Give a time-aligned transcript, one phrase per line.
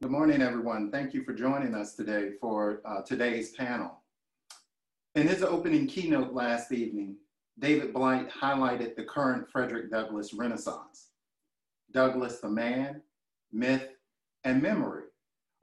[0.00, 0.92] Good morning, everyone.
[0.92, 4.00] Thank you for joining us today for uh, today's panel.
[5.16, 7.16] In his opening keynote last evening,
[7.58, 11.08] David Blight highlighted the current Frederick Douglass Renaissance.
[11.90, 13.02] Douglass, the man,
[13.50, 13.88] myth,
[14.44, 15.06] and memory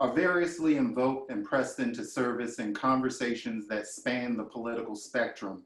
[0.02, 5.63] are variously invoked and pressed into service in conversations that span the political spectrum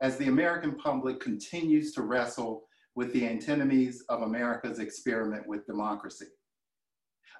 [0.00, 2.64] as the American public continues to wrestle
[2.94, 6.28] with the antinomies of America's experiment with democracy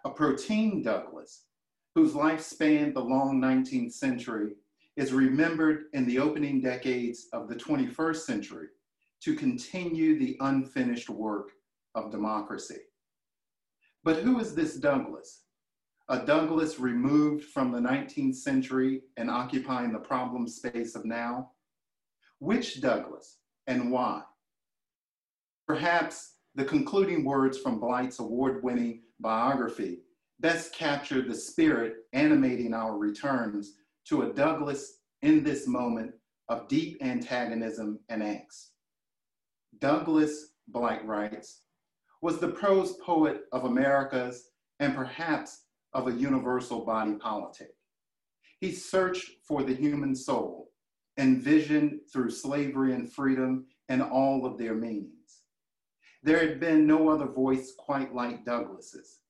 [0.05, 1.45] a protein Douglass,
[1.95, 4.53] whose life spanned the long 19th century,
[4.97, 8.69] is remembered in the opening decades of the 21st century
[9.23, 11.51] to continue the unfinished work
[11.95, 12.81] of democracy.
[14.05, 15.43] But who is this Douglass?
[16.09, 21.51] A Douglass removed from the 19th century and occupying the problem space of now?
[22.39, 24.23] Which Douglass and why?
[25.67, 30.01] Perhaps the concluding words from Blight's award winning biography
[30.41, 33.75] best capture the spirit animating our returns
[34.07, 36.13] to a Douglass in this moment
[36.49, 38.69] of deep antagonism and angst.
[39.79, 41.63] Douglass, Blight writes,
[42.23, 47.71] was the prose poet of America's and perhaps of a universal body politic.
[48.61, 50.71] He searched for the human soul,
[51.19, 55.43] envisioned through slavery and freedom and all of their meanings.
[56.27, 59.21] There had been no other voice quite like Douglass's.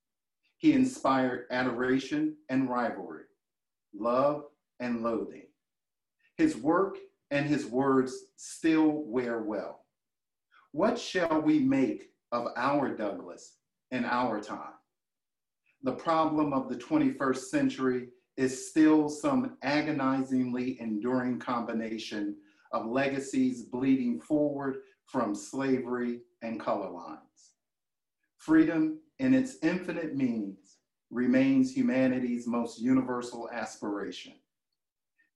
[0.57, 3.25] He inspired adoration and rivalry,
[3.93, 4.45] love
[4.81, 5.49] and loathing.
[6.39, 6.97] His work
[7.31, 9.85] and his words still wear well.
[10.73, 13.59] What shall we make of our Douglass
[13.91, 14.73] in our time?
[15.83, 18.09] The problem of the 21st century
[18.39, 22.37] is still some agonizingly enduring combination
[22.73, 27.21] of legacies bleeding forward from slavery and color lines.
[28.39, 30.77] Freedom in its infinite meanings
[31.11, 34.35] remains humanity's most universal aspiration.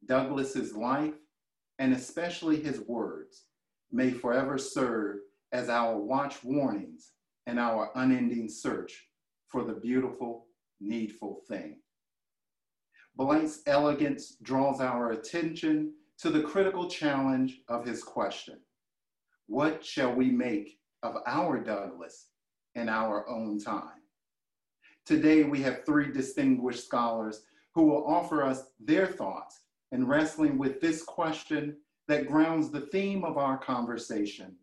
[0.07, 1.15] Douglass's life,
[1.79, 3.45] and especially his words,
[3.93, 5.19] may forever serve
[5.53, 7.13] as our watch warnings
[7.47, 9.09] and our unending search
[9.49, 10.47] for the beautiful,
[10.81, 11.81] needful thing.
[13.17, 18.61] Blight's elegance draws our attention to the critical challenge of his question.
[19.47, 22.27] What shall we make of our Douglass
[22.75, 24.01] in our own time.
[25.07, 27.43] Today, we have three distinguished scholars
[27.75, 29.61] who will offer us their thoughts
[29.93, 31.77] in wrestling with this question
[32.09, 34.57] that grounds the theme of our conversation,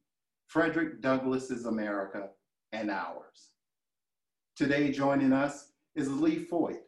[0.48, 2.30] Frederick Douglass's America
[2.72, 3.52] and ours.
[4.56, 6.82] Today, joining us is Leigh Fought,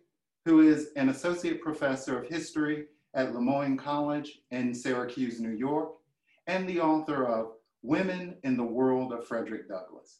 [0.45, 5.93] who is an associate professor of history at Le Moyne College in Syracuse, New York,
[6.47, 10.19] and the author of Women in the World of Frederick Douglass.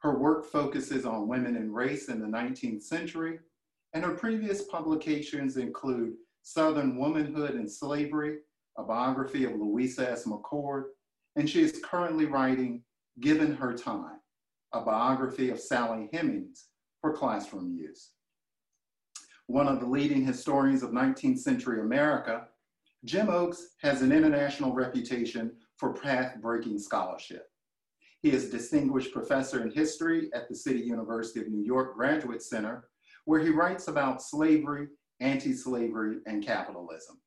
[0.00, 3.38] Her work focuses on women and race in the 19th century,
[3.94, 8.38] and her previous publications include Southern Womanhood and Slavery,
[8.76, 10.24] a biography of Louisa S.
[10.24, 10.84] McCord,
[11.36, 12.82] and she is currently writing
[13.20, 14.18] Given Her Time,
[14.72, 16.66] a biography of Sally Hemings
[17.00, 18.10] for classroom use.
[19.46, 22.48] One of the leading historians of 19th century America,
[23.04, 27.48] Jim Oakes has an international reputation for path-breaking scholarship.
[28.20, 32.40] He is a Distinguished Professor in History at the City University of New York Graduate
[32.40, 32.84] Center,
[33.24, 34.86] where he writes about slavery,
[35.18, 37.20] anti-slavery, and capitalism.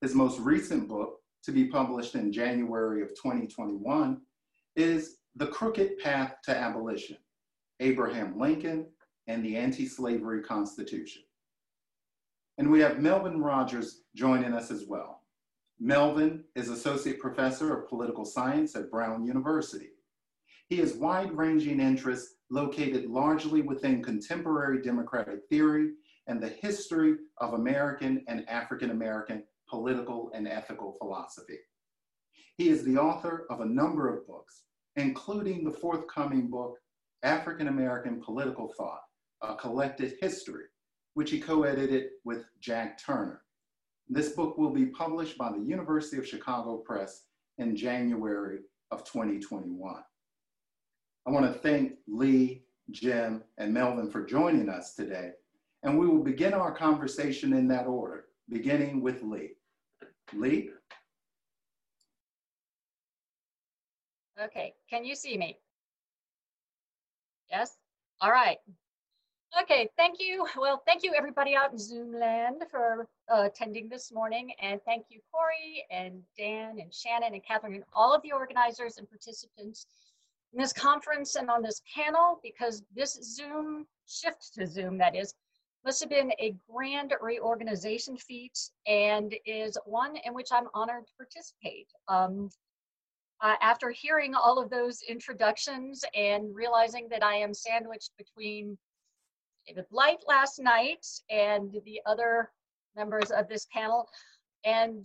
[0.00, 4.18] His most recent book, to be published in January of 2021,
[4.76, 7.18] is The Crooked Path to Abolition,
[7.80, 8.86] Abraham Lincoln
[9.26, 11.22] and the Anti-Slavery Constitution.
[12.56, 15.23] And we have Melvin Rogers joining us as well.
[15.80, 19.90] Melvin is Associate Professor of Political Science at Brown University.
[20.68, 25.90] He has wide-ranging interests located largely within contemporary democratic theory
[26.28, 31.58] and the history of American and African American political and ethical philosophy.
[32.56, 34.62] He is the author of a number of books,
[34.94, 36.78] including the forthcoming book,
[37.24, 39.02] African American Political Thought,
[39.42, 40.66] A Collected History,
[41.14, 43.42] which he co-edited with Jack Turner.
[44.08, 47.22] This book will be published by the University of Chicago Press
[47.58, 48.58] in January
[48.90, 49.94] of 2021.
[51.26, 55.30] I want to thank Leigh, Jim, and Melvin for joining us today.
[55.82, 59.56] And we will begin our conversation in that order, beginning with Leigh.
[60.34, 60.68] Leigh?
[64.42, 65.58] Okay, can you see me?
[67.50, 67.76] Yes?
[68.20, 68.58] All right.
[69.62, 70.46] Okay, thank you.
[70.56, 74.52] Well, thank you everybody out in Zoom land for uh, attending this morning.
[74.60, 78.98] And thank you, Corey and Dan and Shannon and Catherine and all of the organizers
[78.98, 79.86] and participants
[80.52, 85.34] in this conference and on this panel because this Zoom shift to Zoom, that is,
[85.84, 88.58] must have been a grand reorganization feat
[88.88, 91.86] and is one in which I'm honored to participate.
[92.08, 92.50] Um,
[93.40, 98.78] uh, after hearing all of those introductions and realizing that I am sandwiched between
[99.66, 102.50] David Blight last night and the other
[102.96, 104.08] members of this panel,
[104.64, 105.04] and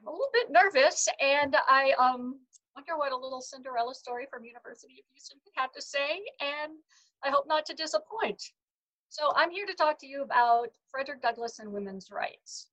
[0.00, 2.38] I'm a little bit nervous, and I um,
[2.74, 6.72] wonder what a little Cinderella story from University of Houston could have to say, and
[7.24, 8.42] I hope not to disappoint.
[9.08, 12.68] So I'm here to talk to you about Frederick Douglass and women's rights.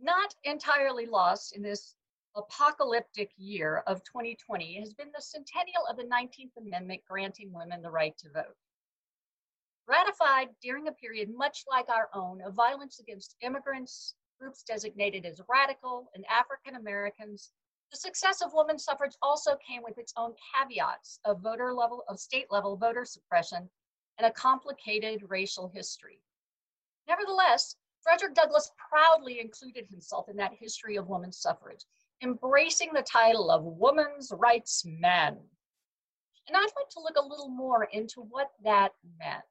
[0.00, 1.94] Not entirely lost in this
[2.34, 7.90] apocalyptic year of 2020 has been the centennial of the 19th Amendment granting women the
[7.90, 8.56] right to vote.
[9.88, 15.40] Ratified during a period much like our own of violence against immigrants, groups designated as
[15.48, 17.52] radical, and African Americans,
[17.90, 22.20] the success of women's suffrage also came with its own caveats of voter level, of
[22.20, 23.70] state level voter suppression
[24.18, 26.20] and a complicated racial history.
[27.08, 31.86] Nevertheless, Frederick Douglass proudly included himself in that history of women's suffrage,
[32.22, 35.38] embracing the title of Woman's Rights Man.
[36.48, 39.44] And I'd like to look a little more into what that meant.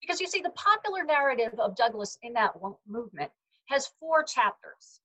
[0.00, 2.54] Because you see, the popular narrative of Douglass in that
[2.88, 3.30] movement
[3.66, 5.00] has four chapters.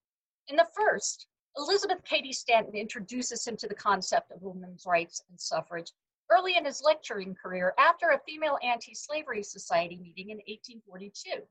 [0.48, 1.28] In the first,
[1.58, 5.92] Elizabeth Cady Stanton introduces him to the concept of women's rights and suffrage
[6.32, 11.44] early in his lecturing career after a female anti-slavery society meeting in 1842.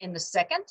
[0.00, 0.66] In the second,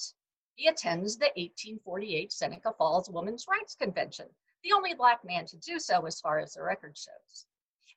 [0.55, 4.27] he attends the 1848 Seneca Falls Women's Rights Convention,
[4.63, 7.45] the only black man to do so as far as the record shows.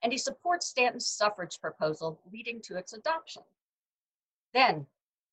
[0.03, 3.43] And he supports Stanton's suffrage proposal leading to its adoption.
[4.53, 4.87] Then,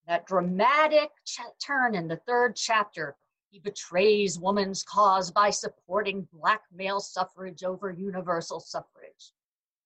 [0.07, 3.16] that dramatic ch- turn in the third chapter,
[3.51, 9.33] he betrays woman's cause by supporting black male suffrage over universal suffrage.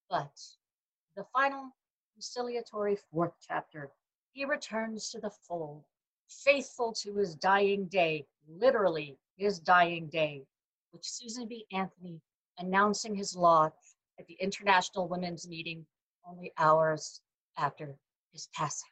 [0.09, 0.38] But
[1.15, 1.71] the final
[2.13, 3.91] conciliatory fourth chapter,
[4.33, 5.83] he returns to the fold,
[6.27, 10.45] faithful to his dying day, literally his dying day,
[10.91, 11.65] with Susan B.
[11.71, 12.21] Anthony
[12.57, 13.71] announcing his law
[14.19, 15.86] at the International Women's Meeting
[16.25, 17.21] only hours
[17.57, 17.95] after
[18.31, 18.89] his passing.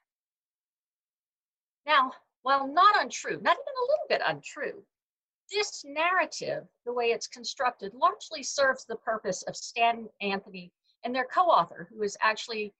[1.86, 2.12] Now,
[2.44, 4.84] while not untrue, not even a little bit untrue,
[5.52, 10.72] this narrative, the way it's constructed, largely serves the purpose of Stan Anthony
[11.04, 12.74] and their co-author, who is actually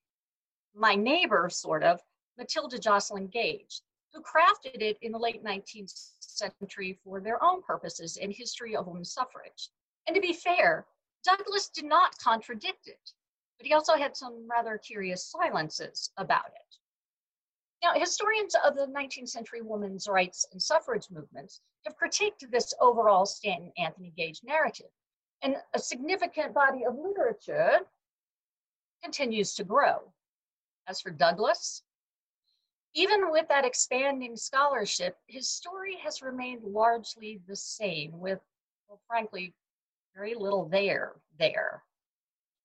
[0.74, 2.00] my neighbor, sort of,
[2.38, 8.16] Matilda Joslyn Gage, who crafted it in the late 19th century for their own purposes
[8.16, 9.68] in history of women's suffrage.
[10.06, 10.86] And to be fair,
[11.24, 13.12] Douglass did not contradict it,
[13.58, 16.76] but he also had some rather curious silences about it.
[17.82, 23.26] Now, historians of the 19th century women's rights and suffrage movements have critiqued this overall
[23.26, 24.90] Stanton Anthony Gage narrative,
[25.42, 27.80] and a significant body of literature
[29.02, 30.12] continues to grow.
[30.86, 31.82] As for Douglass,
[32.94, 38.40] even with that expanding scholarship, his story has remained largely the same, with,
[38.88, 39.54] well, frankly,
[40.14, 41.12] very little there.
[41.38, 41.82] There.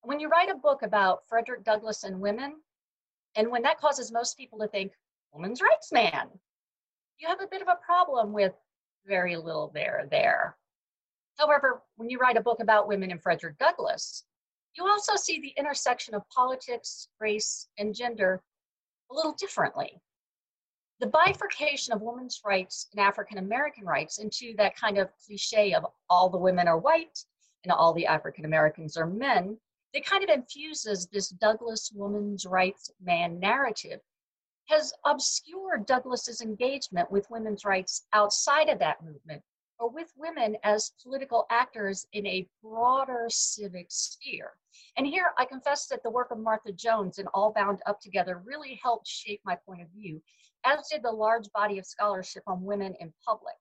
[0.01, 2.55] When you write a book about Frederick Douglass and women,
[3.35, 4.91] and when that causes most people to think,
[5.33, 6.27] woman's rights man,
[7.17, 8.53] you have a bit of a problem with
[9.05, 10.57] very little there there.
[11.37, 14.23] However, when you write a book about women and Frederick Douglass,
[14.75, 18.41] you also see the intersection of politics, race, and gender
[19.11, 19.99] a little differently.
[20.99, 25.85] The bifurcation of women's rights and African American rights into that kind of cliche of
[26.09, 27.23] all the women are white
[27.63, 29.57] and all the African Americans are men,
[29.93, 33.99] it kind of infuses this Douglass woman's rights man narrative,
[34.67, 39.41] has obscured Douglass's engagement with women's rights outside of that movement
[39.79, 44.53] or with women as political actors in a broader civic sphere.
[44.97, 48.41] And here I confess that the work of Martha Jones and All Bound Up Together
[48.43, 50.21] really helped shape my point of view,
[50.65, 53.55] as did the large body of scholarship on women in public.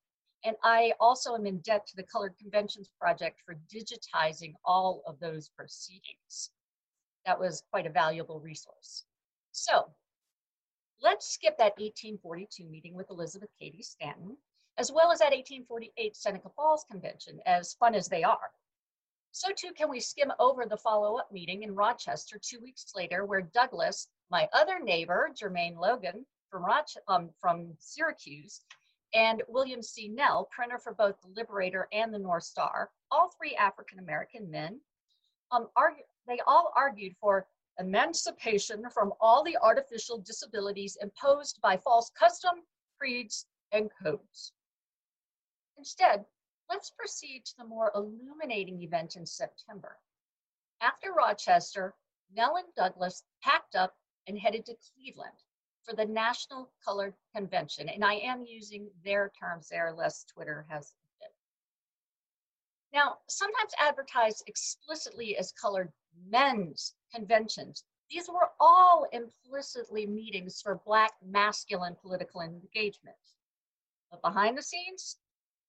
[0.46, 5.18] And I also am in debt to the Colored Conventions Project for digitizing all of
[5.18, 6.50] those proceedings.
[7.26, 9.04] That was quite a valuable resource.
[9.50, 9.90] So
[11.02, 14.36] let's skip that 1842 meeting with Elizabeth Cady Stanton
[14.78, 18.50] as well as that 1848 Seneca Falls Convention, as fun as they are.
[19.32, 23.42] So too can we skim over the follow-up meeting in Rochester two weeks later, where
[23.42, 26.64] Douglass, my other neighbor, Jermain Loguen from,
[27.08, 28.62] um, from Syracuse,
[29.16, 30.08] and William C.
[30.08, 34.78] Nell, printer for both the Liberator and the North Star, all three African-American men,
[35.50, 37.46] um, argue, they all argued for
[37.78, 42.56] emancipation from all the artificial disabilities imposed by false custom,
[42.98, 44.52] creeds, and codes.
[45.78, 46.26] Instead,
[46.68, 49.96] let's proceed to the more illuminating event in September.
[50.82, 51.94] After Rochester,
[52.34, 53.94] Nell and Douglass packed up
[54.26, 55.38] and headed to Cleveland
[55.86, 57.88] for the National Colored Convention.
[57.88, 61.32] And I am using their terms there, lest Twitter has it.
[62.92, 65.92] Now, sometimes advertised explicitly as colored
[66.28, 73.16] men's conventions, these were all implicitly meetings for Black masculine political engagement.
[74.10, 75.18] But behind the scenes,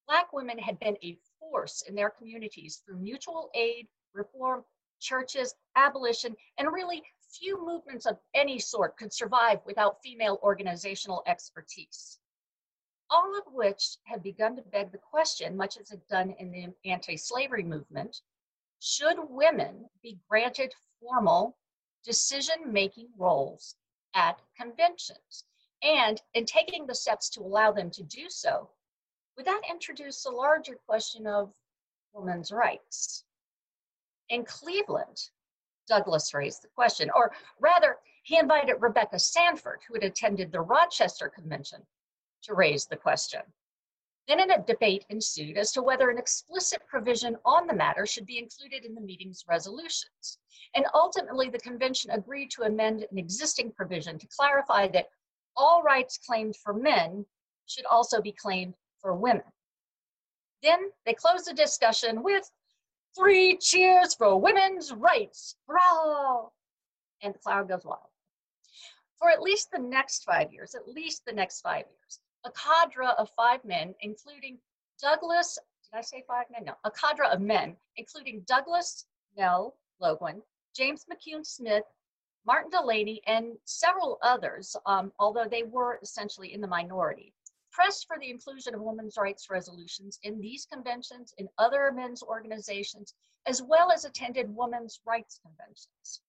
[0.07, 4.63] Black women had been a force in their communities through mutual aid, reform,
[4.99, 12.19] churches, abolition, and really few movements of any sort could survive without female organizational expertise.
[13.09, 16.67] All of which have begun to beg the question, much as it's done in the
[16.89, 18.21] anti-slavery movement,
[18.79, 21.57] should women be granted formal
[22.03, 23.75] decision-making roles
[24.13, 25.45] at conventions?
[25.81, 28.69] And in taking the steps to allow them to do so,
[29.35, 31.53] would that introduce a larger question of
[32.13, 33.23] women's rights?
[34.29, 35.29] In Cleveland,
[35.87, 41.29] Douglass raised the question, or rather, he invited Rebecca Sanford, who had attended the Rochester
[41.29, 41.85] Convention,
[42.43, 43.41] to raise the question.
[44.27, 48.37] Then a debate ensued as to whether an explicit provision on the matter should be
[48.37, 50.39] included in the meeting's resolutions.
[50.75, 55.09] And ultimately, the convention agreed to amend an existing provision to clarify that
[55.55, 57.25] all rights claimed for men
[57.67, 59.43] should also be claimed for women.
[60.61, 62.51] Then they closed the discussion with
[63.17, 65.55] three cheers for women's rights.
[65.67, 66.49] Hurrah!
[67.21, 68.01] And the crowd goes wild.
[69.17, 73.07] For at least the next five years, at least the next five years, a cadre
[73.17, 74.59] of five men, including
[75.01, 76.65] Douglass, did I say five men?
[76.65, 79.05] No, a cadre of men, including Douglass
[79.35, 80.41] Nell, Loguen,
[80.75, 81.83] James McCune Smith,
[82.45, 87.33] Martin Delany, and several others, um, although they were essentially in the minority,
[87.77, 93.13] pressed for the inclusion of women's rights resolutions in these conventions, in other men's organizations,
[93.45, 96.21] as well as attended women's rights conventions.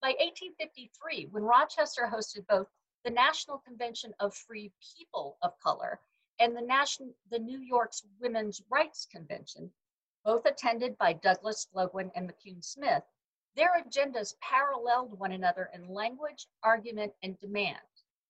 [0.00, 2.68] By 1853, when Rochester hosted both
[3.04, 5.98] the National Convention of Free People of Color
[6.38, 9.72] and the, the New York's Women's Rights Convention,
[10.24, 13.02] both attended by Douglass, Loguen, and McCune Smith,
[13.56, 17.80] their agendas paralleled one another in language, argument, and demand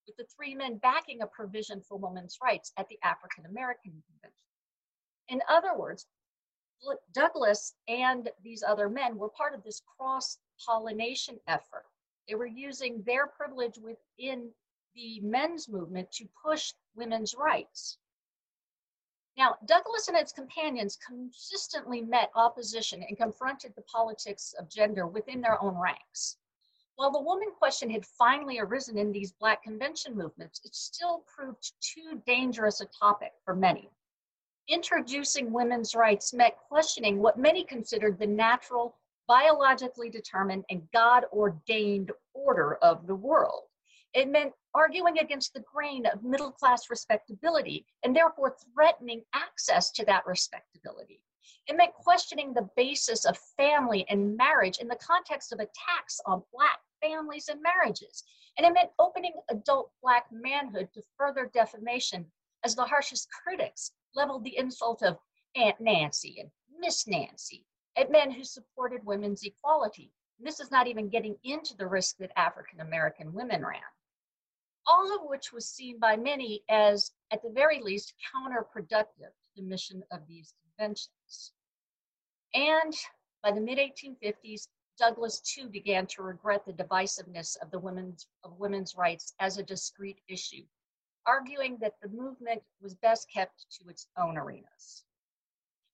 [0.07, 4.47] with the three men backing a provision for women's rights at the African American Convention.
[5.29, 6.07] In other words,
[7.13, 11.85] Douglass and these other men were part of this cross pollination effort.
[12.27, 14.51] They were using their privilege within
[14.93, 17.97] the men's movement to push women's rights.
[19.35, 25.41] Now, Douglass and his companions consistently met opposition and confronted the politics of gender within
[25.41, 26.37] their own ranks.
[26.95, 31.73] While the woman question had finally arisen in these Black convention movements, it still proved
[31.81, 33.89] too dangerous a topic for many.
[34.67, 38.95] Introducing women's rights meant questioning what many considered the natural,
[39.27, 43.63] biologically determined, and God ordained order of the world.
[44.13, 50.05] It meant arguing against the grain of middle class respectability and therefore threatening access to
[50.05, 51.21] that respectability.
[51.67, 56.43] It meant questioning the basis of family and marriage in the context of attacks on
[56.53, 58.23] Black families and marriages.
[58.57, 62.31] And it meant opening adult Black manhood to further defamation
[62.63, 65.17] as the harshest critics leveled the insult of
[65.55, 70.11] Aunt Nancy and Miss Nancy at men who supported women's equality.
[70.37, 73.81] And this is not even getting into the risk that African American women ran.
[74.85, 79.61] All of which was seen by many as, at the very least, counterproductive to the
[79.61, 81.09] mission of these conventions.
[82.53, 82.93] And
[83.41, 88.59] by the mid 1850s, Douglass too began to regret the divisiveness of the women's of
[88.59, 90.67] women's rights as a discrete issue,
[91.25, 95.03] arguing that the movement was best kept to its own arenas.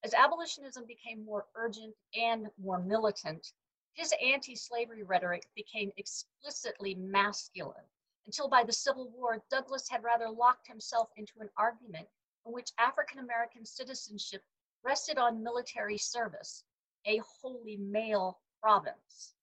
[0.02, 3.54] As abolitionism became more urgent and more militant,
[3.94, 7.88] his anti-slavery rhetoric became explicitly masculine
[8.26, 12.08] until by the Civil War, Douglass had rather locked himself into an argument
[12.44, 14.44] in which African American citizenship
[14.84, 16.64] rested on military service,
[17.06, 19.34] a wholly male province.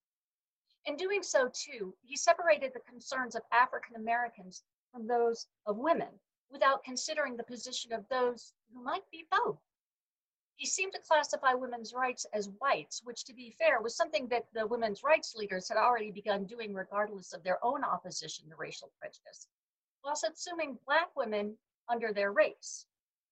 [0.86, 6.20] In doing so, too, he separated the concerns of African Americans from those of women
[6.50, 9.60] without considering the position of those who might be both.
[10.56, 14.48] He seemed to classify women's rights as whites, which, to be fair, was something that
[14.53, 18.91] the women's rights leaders had already begun doing regardless of their own opposition to racial
[19.00, 19.48] prejudice,
[20.01, 21.58] while subsuming Black women
[21.89, 22.86] under their race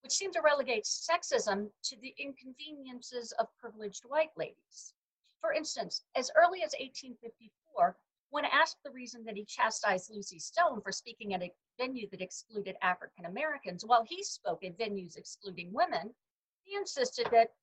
[0.06, 4.94] which seemed to relegate sexism to the inconveniences of privileged white ladies.
[5.42, 7.98] For instance, as early as 1854,
[8.30, 12.22] when asked the reason that he chastised Lucy Stone for speaking at a venue that
[12.22, 16.14] excluded African Americans, while he spoke at venues excluding women,
[16.62, 17.54] he insisted that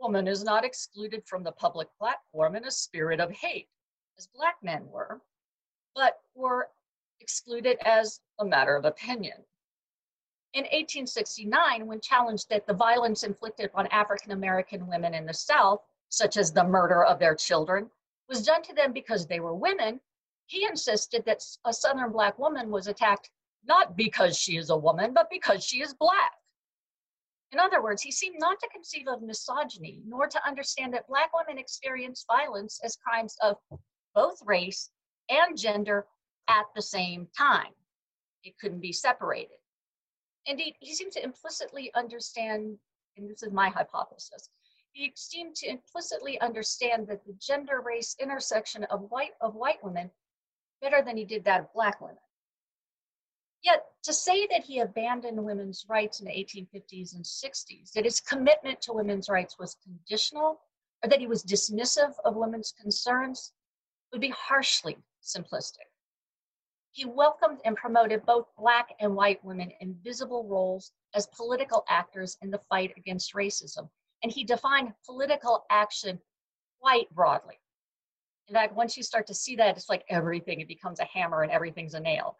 [0.00, 3.68] woman is not excluded from the public platform in a spirit of hate,
[4.18, 5.20] as black men were,
[5.94, 6.68] but were
[7.20, 9.44] excluded as a matter of opinion.
[10.54, 15.80] In 1869, when challenged that the violence inflicted on African American women in the South,
[16.08, 17.90] such as the murder of their children,
[18.28, 20.00] was done to them because they were women,
[20.46, 23.30] he insisted that a Southern Black woman was attacked
[23.66, 26.32] not because she is a woman, but because she is Black.
[27.52, 31.30] In other words, he seemed not to conceive of misogyny, nor to understand that Black
[31.36, 33.56] women experience violence as crimes of
[34.14, 34.90] both race
[35.28, 36.06] and gender
[36.48, 37.72] at the same time.
[38.42, 39.56] It couldn't be separated.
[40.46, 42.78] Indeed, he seemed to implicitly understand,
[43.16, 44.48] and this is my hypothesis,
[44.92, 50.10] he seemed to implicitly understand that the gender race intersection of white of white women
[50.80, 52.16] better than he did that of black women.
[53.62, 58.20] Yet to say that he abandoned women's rights in the 1850s and 60s, that his
[58.20, 60.60] commitment to women's rights was conditional,
[61.02, 63.52] or that he was dismissive of women's concerns,
[64.12, 65.90] would be harshly simplistic.
[66.96, 72.38] He welcomed and promoted both Black and white women in visible roles as political actors
[72.40, 73.90] in the fight against racism.
[74.22, 76.18] And he defined political action
[76.80, 77.60] quite broadly.
[78.48, 81.42] In fact, once you start to see that, it's like everything, it becomes a hammer
[81.42, 82.38] and everything's a nail.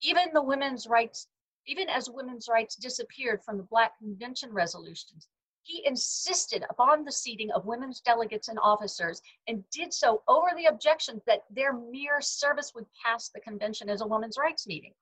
[0.00, 1.26] Even the women's rights,
[1.66, 5.28] even as women's rights disappeared from the Black Convention resolutions,
[5.70, 10.66] he insisted upon the seating of women's delegates and officers and did so over the
[10.66, 14.92] objections that their mere service would pass the convention as a women's rights meeting.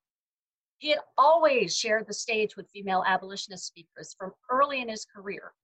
[0.77, 5.55] He had always shared the stage with female abolitionist speakers from early in his career.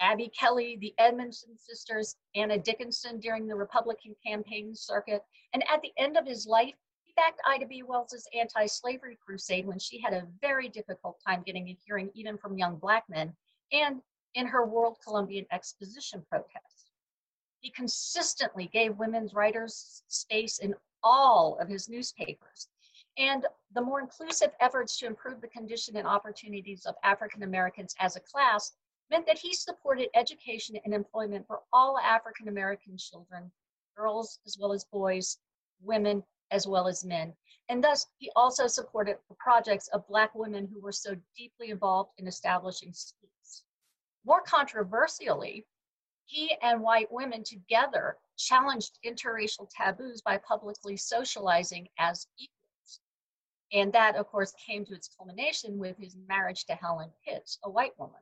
[0.00, 5.92] Abby Kelley, the Edmondson sisters, Anna Dickinson during the Republican campaign circuit, and at the
[5.98, 7.82] end of his life, he backed Ida B.
[7.82, 12.56] Wells's anti-slavery crusade when she had a very difficult time getting a hearing even from
[12.56, 13.36] young black men,
[13.72, 14.00] and
[14.34, 16.90] in her World Columbian Exposition protest.
[17.60, 22.68] He consistently gave women's writers space in all of his newspapers.
[23.18, 28.16] And the more inclusive efforts to improve the condition and opportunities of African Americans as
[28.16, 28.72] a class
[29.10, 33.50] meant that he supported education and employment for all African American children,
[33.96, 35.38] girls as well as boys,
[35.82, 37.34] women as well as men.
[37.68, 42.10] And thus, he also supported the projects of Black women who were so deeply involved
[42.18, 42.92] in establishing
[44.24, 45.66] more controversially,
[46.24, 53.00] he and white women together challenged interracial taboos by publicly socializing as equals.
[53.72, 57.70] And that, of course, came to its culmination with his marriage to Helen Pitts, a
[57.70, 58.20] white woman.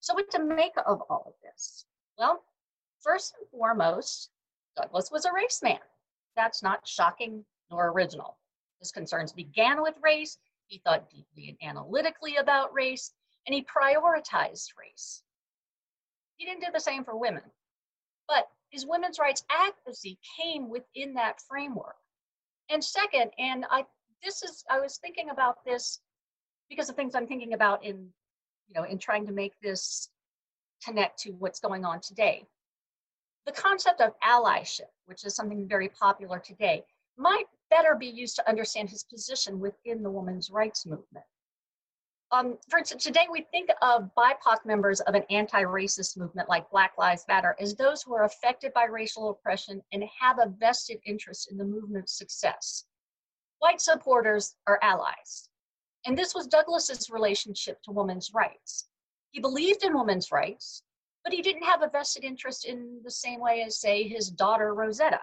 [0.00, 1.86] So, what to make of all of this?
[2.18, 2.42] Well,
[3.00, 4.30] first and foremost,
[4.76, 5.78] Douglass was a race man.
[6.36, 8.38] That's not shocking nor original.
[8.80, 10.38] His concerns began with race.
[10.66, 13.12] He thought deeply and analytically about race
[13.46, 15.22] and he prioritized race.
[16.36, 17.42] He didn't do the same for women,
[18.28, 21.96] but his women's rights advocacy came within that framework.
[22.70, 23.84] And second, and I
[24.22, 26.00] this is I was thinking about this
[26.70, 28.08] because of things I'm thinking about in
[28.68, 30.08] you know in trying to make this
[30.84, 32.46] connect to what's going on today.
[33.46, 36.84] The concept of allyship, which is something very popular today,
[37.16, 41.24] might better be used to understand his position within the women's rights movement.
[42.32, 46.92] Um, for instance, today we think of BIPOC members of an anti-racist movement like Black
[46.96, 51.50] Lives Matter as those who are affected by racial oppression and have a vested interest
[51.50, 52.86] in the movement's success.
[53.58, 55.50] White supporters are allies.
[56.06, 58.88] And this was Douglass's relationship to women's rights.
[59.32, 60.84] He believed in women's rights,
[61.24, 64.74] but he didn't have a vested interest in the same way as, say, his daughter
[64.74, 65.20] Rosetta.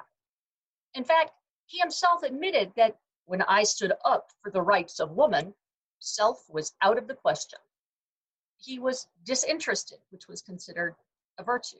[0.93, 1.31] In fact,
[1.65, 5.55] he himself admitted that when I stood up for the rights of women,
[5.99, 7.59] self was out of the question.
[8.57, 10.95] He was disinterested, which was considered
[11.37, 11.79] a virtue.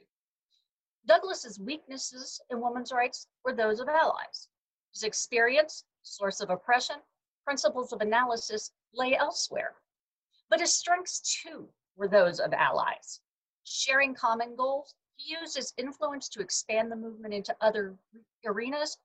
[1.06, 4.48] Douglass's weaknesses in women's rights were those of allies.
[4.92, 6.96] His experience, source of oppression,
[7.44, 9.74] principles of analysis lay elsewhere.
[10.48, 13.20] But his strengths too were those of allies.
[13.64, 17.96] Sharing common goals, he used his influence to expand the movement into other
[18.44, 18.98] arenas,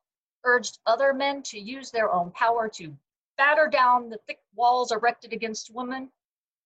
[0.44, 2.96] urged other men to use their own power to
[3.38, 6.10] batter down the thick walls erected against women,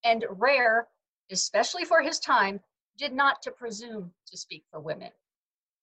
[0.03, 0.87] and Rare,
[1.31, 2.59] especially for his time,
[2.97, 5.09] did not to presume to speak for women.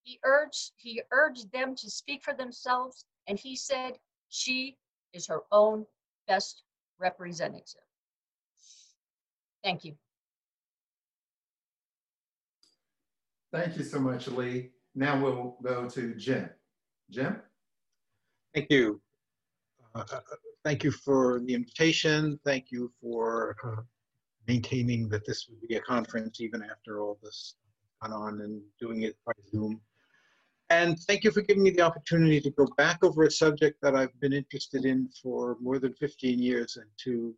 [0.02, 4.76] He urged, he urged them to speak for themselves, and he said she
[5.12, 5.86] is her own
[6.28, 6.62] best
[6.98, 7.82] representative.
[9.64, 9.96] Thank you.
[13.52, 14.70] Thank you so much, Leigh.
[14.94, 16.50] Now we'll go to Jim.
[17.10, 17.40] Jim?
[18.54, 19.00] Thank you.
[19.94, 20.04] Uh,
[20.66, 22.40] thank you for the invitation.
[22.44, 23.82] Thank you for uh,
[24.48, 27.54] maintaining that this would be a conference even after all this
[28.02, 29.80] gone on and doing it by Zoom.
[30.68, 33.94] And thank you for giving me the opportunity to go back over a subject that
[33.94, 37.32] I've been interested in for more than 15 years and to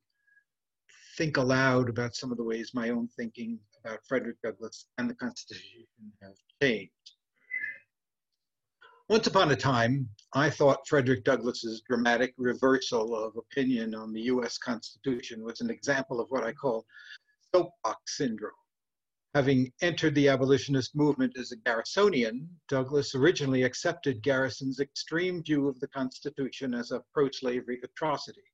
[1.19, 5.15] think aloud about some of the ways my own thinking about Frederick Douglass and the
[5.15, 5.85] Constitution
[6.23, 6.93] have changed.
[9.11, 14.59] Once upon a time, I thought Frederick Douglass's dramatic reversal of opinion on the US
[14.59, 16.85] Constitution was an example of what I call
[17.55, 18.53] soapbox syndrome.
[19.33, 25.81] Having entered the abolitionist movement as a Garrisonian, Douglass originally accepted Garrison's extreme view of
[25.81, 28.45] the Constitution as a pro slavery atrocity.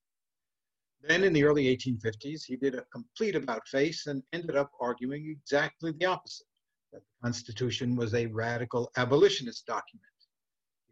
[1.00, 5.36] Then, in the early 1850s, he did a complete about face and ended up arguing
[5.36, 6.46] exactly the opposite
[6.92, 10.06] that the Constitution was a radical abolitionist document.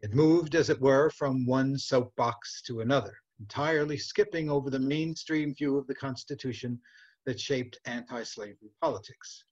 [0.03, 5.55] It moved, as it were, from one soapbox to another, entirely skipping over the mainstream
[5.55, 6.81] view of the Constitution
[7.25, 9.45] that shaped anti slavery politics.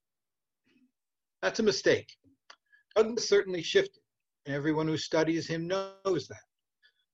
[1.40, 2.14] That's a mistake.
[2.94, 4.02] Douglass certainly shifted.
[4.44, 6.44] And everyone who studies him knows that.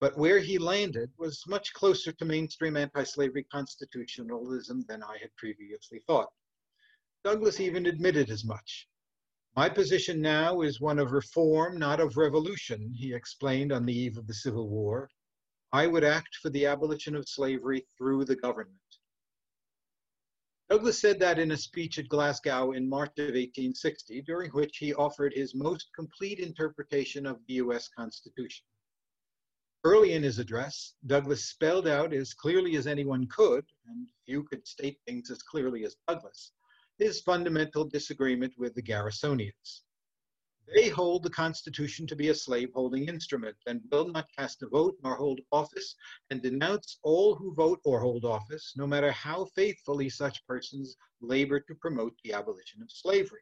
[0.01, 5.31] But where he landed was much closer to mainstream anti slavery constitutionalism than I had
[5.37, 6.33] previously thought.
[7.23, 8.89] Douglass even admitted as much.
[9.57, 14.17] My position now is one of reform, not of revolution, he explained on the eve
[14.17, 15.11] of the Civil War.
[15.73, 18.79] I would act for the abolition of slavery through the government.
[20.71, 24.93] Douglass said that in a speech at Glasgow in March of 1860, during which he
[24.93, 28.67] offered his most complete interpretation of the US Constitution.
[29.83, 34.67] Early in his address, Douglass spelled out as clearly as anyone could, and few could
[34.67, 36.53] state things as clearly as Douglass,
[36.99, 39.83] his fundamental disagreement with the Garrisonians.
[40.75, 44.97] They hold the Constitution to be a slave-holding instrument and will not cast a vote
[45.03, 45.95] nor hold office
[46.31, 51.61] and denounce all who vote or hold office, no matter how faithfully such persons labor
[51.61, 53.41] to promote the abolition of slavery.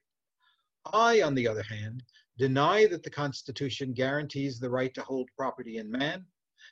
[0.92, 2.05] I, on the other hand,
[2.38, 6.25] deny that the Constitution guarantees the right to hold property in man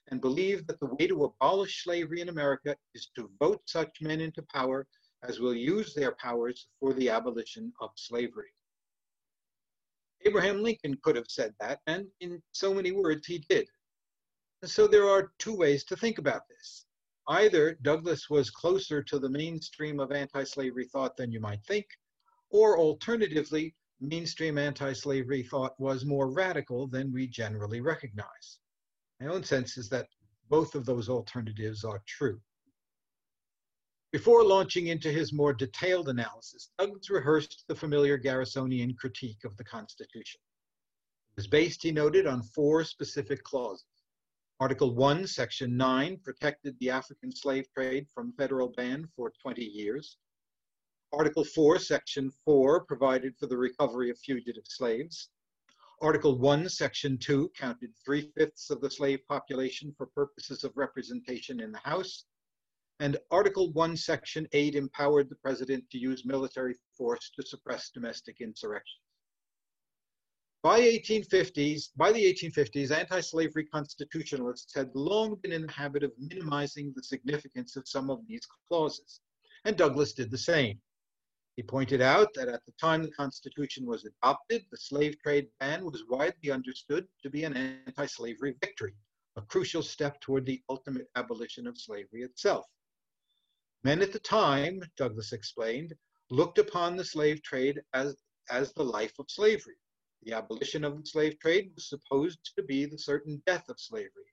[0.08, 4.20] and believe that the way to abolish slavery in America is to vote such men
[4.20, 4.86] into power
[5.26, 8.52] as will use their powers for the abolition of slavery.
[10.26, 13.68] Abraham Lincoln could have said that, and in so many words, he did.
[14.62, 16.86] And so there are two ways to think about this.
[17.28, 21.86] Either Douglass was closer to the mainstream of anti slavery thought than you might think,
[22.50, 28.58] or alternatively, mainstream anti slavery thought was more radical than we generally recognize.
[29.20, 30.08] My own sense is that
[30.48, 32.40] both of those alternatives are true.
[34.14, 39.64] Before launching into his more detailed analysis, Douglass rehearsed the familiar Garrisonian critique of the
[39.64, 40.40] Constitution.
[41.32, 43.88] It was based, he noted, on four specific clauses.
[44.60, 50.16] Article 1, Section 9 protected the African slave trade from federal ban for 20 years.
[51.12, 55.30] Article 4, Section 4 provided for the recovery of fugitive slaves.
[56.00, 61.58] Article 1, Section 2 counted three fifths of the slave population for purposes of representation
[61.58, 62.26] in the House.
[63.04, 68.40] And Article 1, Section 8 empowered the president to use military force to suppress domestic
[68.40, 69.02] insurrections.
[70.62, 76.94] By 1850s, by the 1850s, anti-slavery constitutionalists had long been in the habit of minimizing
[76.96, 79.20] the significance of some of these clauses,
[79.66, 80.80] and Douglass did the same.
[81.56, 85.84] He pointed out that at the time the Constitution was adopted, the slave trade ban
[85.84, 88.94] was widely understood to be an anti-slavery victory,
[89.36, 92.64] a crucial step toward the ultimate abolition of slavery itself.
[93.84, 95.94] Men at the time, Douglass explained,
[96.30, 98.16] looked upon the slave trade as,
[98.50, 99.76] as the life of slavery.
[100.22, 104.32] The abolition of the slave trade was supposed to be the certain death of slavery.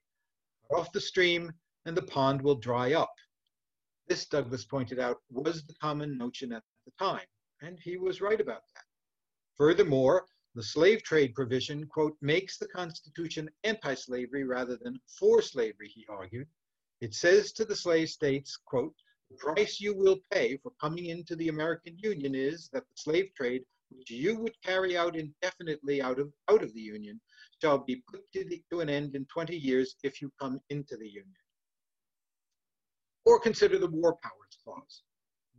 [0.70, 1.52] Cut off the stream
[1.84, 3.12] and the pond will dry up.
[4.08, 7.26] This, Douglass pointed out, was the common notion at the time,
[7.60, 8.84] and he was right about that.
[9.58, 15.88] Furthermore, the slave trade provision, quote, makes the Constitution anti slavery rather than for slavery,
[15.88, 16.48] he argued.
[17.02, 18.94] It says to the slave states, quote,
[19.38, 23.62] price you will pay for coming into the American Union is that the slave trade,
[23.90, 27.20] which you would carry out indefinitely out of, out of the Union,
[27.60, 30.96] shall be put to, the, to an end in 20 years if you come into
[30.96, 31.34] the Union.
[33.24, 35.02] Or consider the War Powers Clause.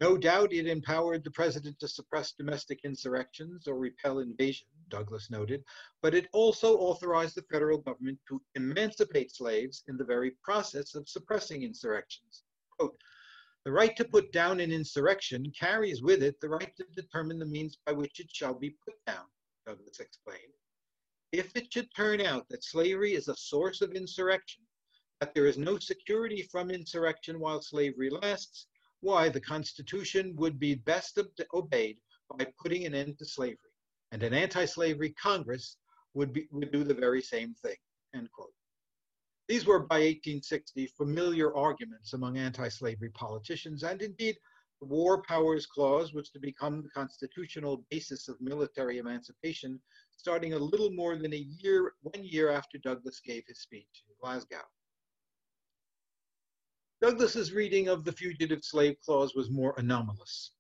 [0.02, 5.64] No doubt it empowered the president to suppress domestic insurrections or repel invasion, Douglass noted,
[6.02, 11.08] but it also authorized the federal government to emancipate slaves in the very process of
[11.08, 12.44] suppressing insurrections.
[12.78, 12.98] Quote,
[13.66, 17.46] the right to put down an insurrection carries with it the right to determine the
[17.46, 19.26] means by which it shall be put down,
[19.66, 20.54] Douglass explained.
[21.32, 24.64] If it should turn out that slavery is a source of insurrection,
[25.20, 28.68] that there is no security from insurrection while slavery lasts,
[29.00, 31.18] why the Constitution would be best
[31.54, 31.98] obeyed
[32.38, 33.72] by putting an end to slavery,
[34.12, 35.78] and an anti slavery Congress
[36.14, 37.78] would, be, would do the very same thing,
[38.14, 38.54] end quote.
[39.48, 44.38] These were by 1860 familiar arguments among anti-slavery politicians, and indeed
[44.80, 50.58] the War Powers Clause was to become the constitutional basis of military emancipation starting a
[50.58, 54.64] little more than a year, one year after Douglass gave his speech in Glasgow.
[57.02, 60.52] Douglass's reading of the Fugitive Slave Clause was more anomalous.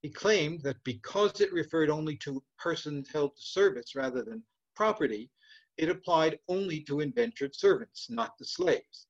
[0.00, 4.42] He claimed that because it referred only to persons held to service rather than
[4.74, 5.30] property,
[5.78, 9.06] it applied only to indentured servants, not to slaves.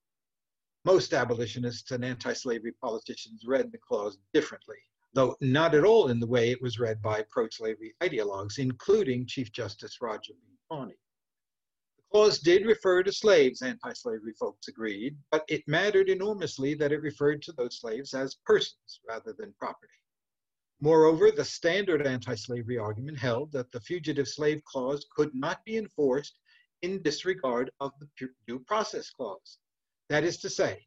[0.84, 4.78] Most abolitionists and anti-slavery politicians read the clause differently,
[5.12, 9.52] though not at all in the way it was read by pro-slavery ideologues, including Chief
[9.52, 10.56] Justice Roger B.
[10.70, 10.94] Taney
[11.96, 17.02] The clause did refer to slaves, anti-slavery folks agreed, but it mattered enormously that it
[17.02, 19.92] referred to those slaves as persons rather than property.
[20.80, 26.40] Moreover, the standard anti-slavery argument held that the Fugitive Slave Clause could not be enforced
[26.82, 29.58] in disregard of the Due Process Clause.
[30.08, 30.86] That is to say,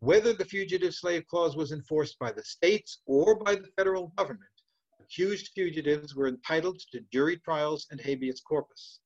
[0.00, 4.50] whether the Fugitive Slave Clause was enforced by the states or by the federal government,
[5.00, 9.00] accused fugitives were entitled to jury trials and habeas corpus.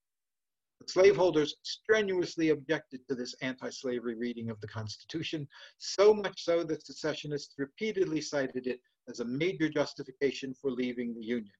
[0.86, 5.46] Slaveholders strenuously objected to this anti slavery reading of the Constitution,
[5.78, 11.24] so much so that secessionists repeatedly cited it as a major justification for leaving the
[11.24, 11.52] Union.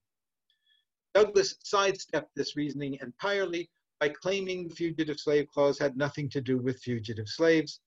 [1.15, 3.69] Douglass sidestepped this reasoning entirely
[4.01, 7.81] by claiming the Fugitive Slave Clause had nothing to do with fugitive slaves,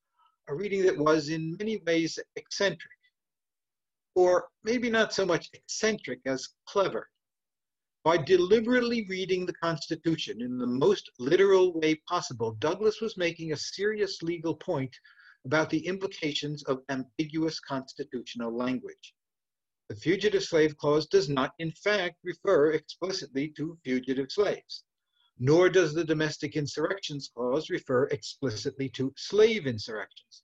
[0.50, 2.98] a reading that was in many ways eccentric,
[4.16, 7.10] or maybe not so much eccentric as clever.
[8.04, 13.58] By deliberately reading the Constitution in the most literal way possible, Douglass was making a
[13.58, 14.94] serious legal point
[15.46, 19.14] about the implications of ambiguous constitutional language.
[19.88, 24.84] The Fugitive Slave Clause does not, in fact, refer explicitly to fugitive slaves,
[25.44, 30.44] nor does the Domestic Insurrections Clause refer explicitly to slave insurrections.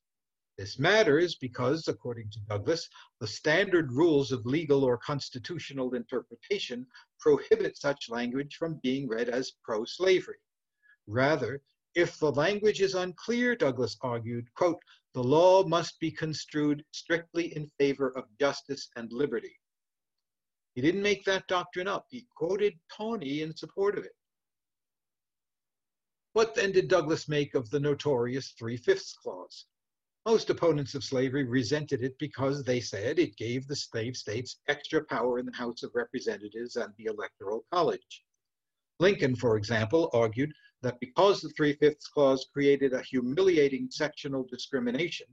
[0.58, 6.88] This matters because, according to Douglass, the standard rules of legal or constitutional interpretation
[7.20, 10.40] prohibit such language from being read as pro slavery.
[11.06, 11.62] Rather,
[11.94, 14.82] if the language is unclear, Douglass argued, quote,
[15.14, 19.56] the law must be construed strictly in favor of justice and liberty.
[20.74, 22.08] He didn't make that doctrine up.
[22.10, 24.17] He quoted Taney in support of it.
[26.38, 29.66] What then did Douglass make of the notorious Three Fifths Clause?
[30.24, 35.04] Most opponents of slavery resented it because they said it gave the slave states extra
[35.04, 38.24] power in the House of Representatives and the Electoral College.
[39.00, 45.26] Lincoln, for example, argued that because the Three Fifths Clause created a humiliating sectional discrimination,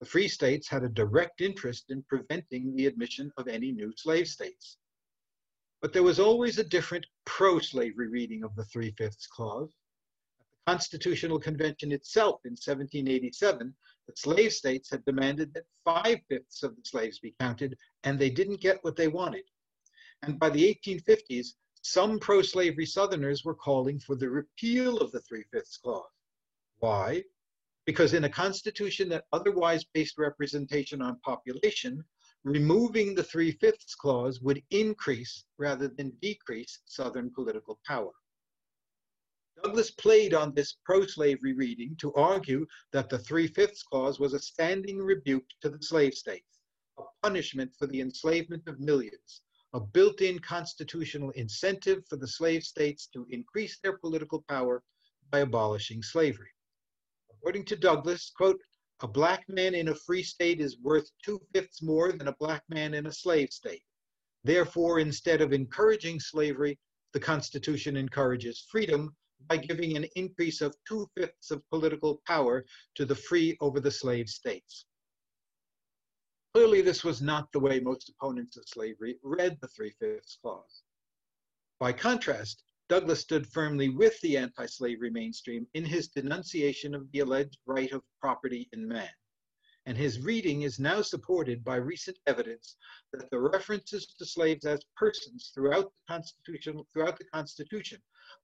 [0.00, 4.26] the free states had a direct interest in preventing the admission of any new slave
[4.26, 4.76] states.
[5.80, 9.70] But there was always a different pro slavery reading of the Three Fifths Clause.
[10.68, 13.74] Constitutional Convention itself in 1787,
[14.06, 18.28] the slave states had demanded that five fifths of the slaves be counted, and they
[18.28, 19.44] didn't get what they wanted.
[20.20, 25.20] And by the 1850s, some pro slavery Southerners were calling for the repeal of the
[25.20, 26.04] Three Fifths Clause.
[26.80, 27.24] Why?
[27.86, 32.04] Because in a constitution that otherwise based representation on population,
[32.44, 38.12] removing the Three Fifths Clause would increase rather than decrease Southern political power.
[39.64, 44.98] Douglass played on this pro-slavery reading to argue that the Three-Fifths Clause was a standing
[44.98, 46.60] rebuke to the slave states,
[46.96, 49.42] a punishment for the enslavement of millions,
[49.72, 54.82] a built-in constitutional incentive for the slave states to increase their political power
[55.30, 56.52] by abolishing slavery.
[57.32, 58.60] According to Douglass, quote,
[59.00, 62.94] a black man in a free state is worth two-fifths more than a black man
[62.94, 63.82] in a slave state.
[64.44, 66.78] Therefore, instead of encouraging slavery,
[67.12, 73.04] the Constitution encourages freedom by giving an increase of two fifths of political power to
[73.04, 74.86] the free over the slave states.
[76.54, 80.82] Clearly, this was not the way most opponents of slavery read the Three Fifths Clause.
[81.78, 87.20] By contrast, Douglass stood firmly with the anti slavery mainstream in his denunciation of the
[87.20, 89.10] alleged right of property in man
[89.88, 92.76] and his reading is now supported by recent evidence
[93.10, 97.98] that the references to slaves as persons throughout the Constitution, throughout the Constitution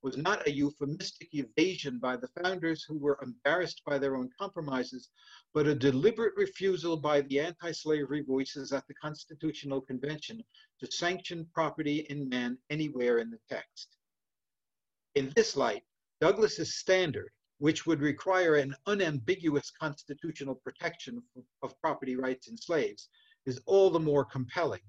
[0.04, 5.08] was not a euphemistic evasion by the founders who were embarrassed by their own compromises,
[5.52, 10.44] but a deliberate refusal by the anti-slavery voices at the Constitutional Convention
[10.78, 13.96] to sanction property in man anywhere in the text.
[15.16, 15.82] In this light,
[16.20, 21.22] Douglass's standard which would require an unambiguous constitutional protection
[21.62, 23.08] of property rights in slaves,
[23.46, 24.82] is all the more compelling.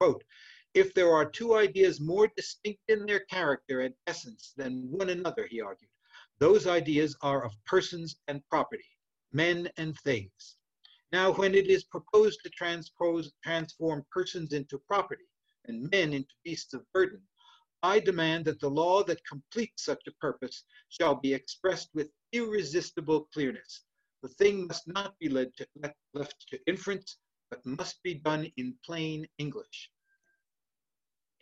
[0.00, 0.24] Quote,
[0.76, 5.46] if there are two ideas more distinct in their character and essence than one another,
[5.46, 5.88] he argued,
[6.38, 8.84] those ideas are of persons and property,
[9.32, 10.56] men and things.
[11.12, 15.24] Now, when it is proposed to transpose, transform persons into property
[15.64, 17.22] and men into beasts of burden,
[17.82, 23.30] I demand that the law that completes such a purpose shall be expressed with irresistible
[23.32, 23.84] clearness.
[24.22, 25.66] The thing must not be led to,
[26.12, 27.16] left to inference,
[27.48, 29.90] but must be done in plain English.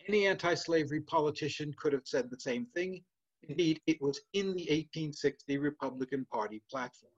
[0.07, 3.03] Any anti slavery politician could have said the same thing.
[3.47, 7.11] Indeed, it was in the 1860 Republican Party platform.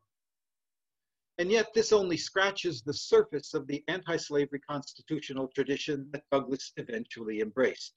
[1.37, 6.71] And yet, this only scratches the surface of the anti slavery constitutional tradition that Douglass
[6.77, 7.93] eventually embraced.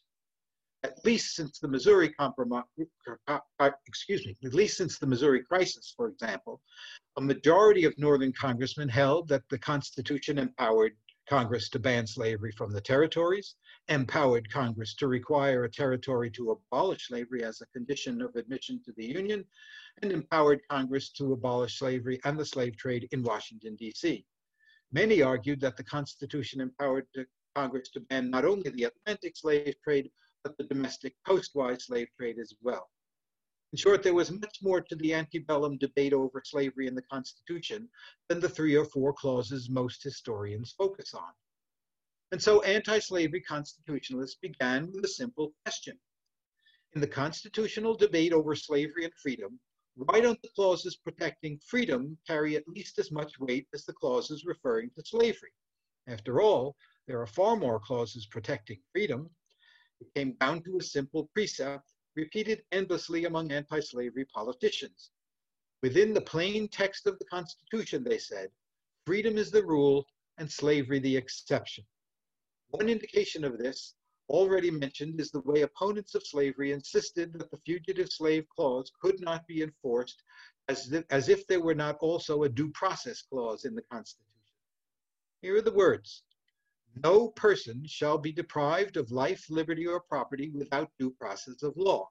[0.83, 2.64] At least since the Missouri Compromise,
[3.29, 6.61] uh, excuse me, at least since the Missouri Crisis, for example,
[7.16, 10.96] a majority of Northern congressmen held that the Constitution empowered
[11.28, 13.54] Congress to ban slavery from the territories,
[13.88, 18.92] empowered Congress to require a territory to abolish slavery as a condition of admission to
[18.92, 19.44] the Union,
[20.02, 24.24] and empowered Congress to abolish slavery and the slave trade in Washington, D.C.
[24.92, 27.06] Many argued that the Constitution empowered
[27.54, 30.11] Congress to ban not only the Atlantic slave trade,
[30.42, 32.88] but the domestic coastwise slave trade as well.
[33.72, 37.88] In short, there was much more to the antebellum debate over slavery in the Constitution
[38.28, 41.33] than the three or four clauses most historians focus on.
[42.33, 45.96] And so anti slavery constitutionalists began with a simple question.
[46.94, 49.61] In the constitutional debate over slavery and freedom,
[49.94, 54.44] why don't the clauses protecting freedom carry at least as much weight as the clauses
[54.44, 55.52] referring to slavery?
[56.09, 56.74] After all,
[57.06, 59.30] there are far more clauses protecting freedom.
[60.00, 65.11] It came down to a simple precept repeated endlessly among anti slavery politicians.
[65.83, 68.51] Within the plain text of the Constitution, they said,
[69.07, 70.07] freedom is the rule
[70.38, 71.85] and slavery the exception.
[72.68, 73.94] One indication of this,
[74.29, 79.20] already mentioned, is the way opponents of slavery insisted that the Fugitive Slave Clause could
[79.20, 80.23] not be enforced
[80.68, 84.27] as if, as if there were not also a due process clause in the Constitution.
[85.42, 86.23] Here are the words
[86.96, 92.09] no person shall be deprived of life, liberty, or property without due process of law.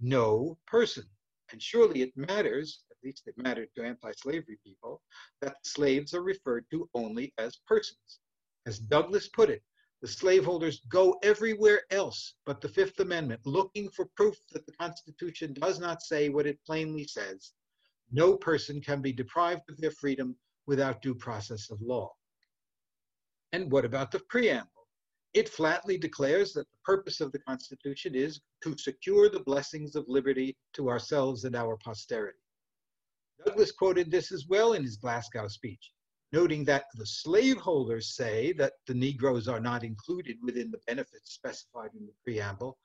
[0.00, 1.04] No person.
[1.50, 5.00] And surely it matters, at least it mattered to anti slavery people,
[5.40, 8.20] that slaves are referred to only as persons.
[8.66, 9.62] As Douglass put it,
[10.02, 15.54] the slaveholders go everywhere else but the Fifth Amendment looking for proof that the Constitution
[15.54, 17.52] does not say what it plainly says.
[18.10, 22.12] No person can be deprived of their freedom without due process of law.
[23.56, 24.86] And what about the preamble?
[25.32, 30.04] It flatly declares that the purpose of the Constitution is to secure the blessings of
[30.08, 32.36] liberty to ourselves and our posterity.
[33.42, 35.90] Douglass quoted this as well in his Glasgow speech,
[36.32, 41.92] noting that the slaveholders say that the Negroes are not included within the benefits specified
[41.98, 42.76] in the preamble,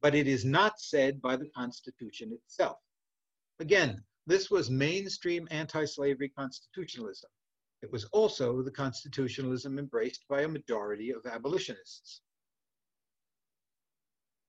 [0.00, 2.78] but it is not said by the Constitution itself.
[3.58, 7.30] Again, this was mainstream anti slavery constitutionalism.
[7.82, 12.20] It was also the constitutionalism embraced by a majority of abolitionists.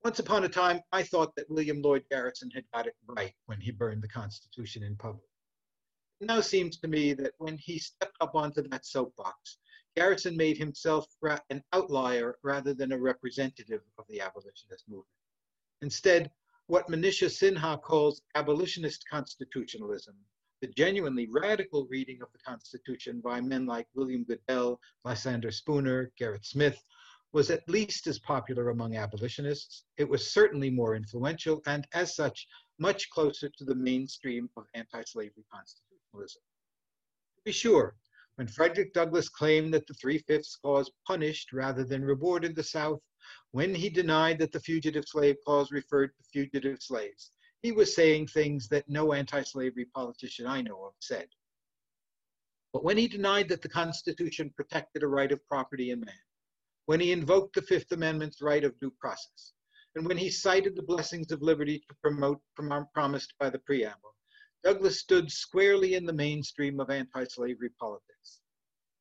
[0.03, 3.61] Once upon a time, I thought that William Lloyd Garrison had got it right when
[3.61, 5.29] he burned the Constitution in public.
[6.19, 9.59] It now seems to me that when he stepped up onto that soapbox,
[9.95, 11.05] Garrison made himself
[11.49, 15.07] an outlier rather than a representative of the abolitionist movement.
[15.81, 16.31] Instead,
[16.67, 20.15] what Manisha Sinha calls abolitionist constitutionalism
[20.61, 26.45] the genuinely radical reading of the Constitution by men like William Goodell, Lysander Spooner, Gerrit
[26.45, 26.79] Smith,
[27.33, 29.85] was at least as popular among abolitionists.
[29.97, 32.47] It was certainly more influential and, as such,
[32.77, 36.41] much closer to the mainstream of anti slavery constitutionalism.
[37.37, 37.95] To be sure,
[38.35, 43.01] when Frederick Douglass claimed that the Three Fifths Clause punished rather than rewarded the South,
[43.51, 48.27] when he denied that the Fugitive Slave Clause referred to fugitive slaves, he was saying
[48.27, 51.27] things that no anti slavery politician I know of said.
[52.73, 56.13] But when he denied that the Constitution protected a right of property in man,
[56.85, 59.53] when he invoked the Fifth Amendment's right of due process,
[59.95, 62.41] and when he cited the blessings of liberty to promote
[62.93, 64.15] promised by the preamble,
[64.63, 68.39] Douglass stood squarely in the mainstream of anti slavery politics.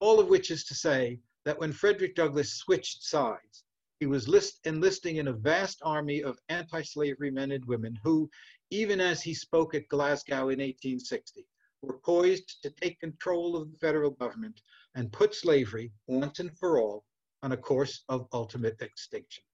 [0.01, 3.65] All of which is to say that when Frederick Douglass switched sides,
[4.01, 8.29] he was list, enlisting in a vast army of anti slavery men and women who,
[8.71, 11.47] even as he spoke at Glasgow in 1860,
[11.83, 14.63] were poised to take control of the federal government
[14.95, 17.05] and put slavery, once and for all,
[17.43, 19.45] on a course of ultimate extinction.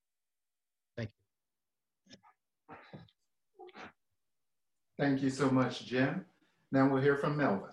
[0.95, 2.75] Thank you.
[4.97, 6.25] Thank you so much, Jim.
[6.71, 7.69] Now we'll hear from Melvin.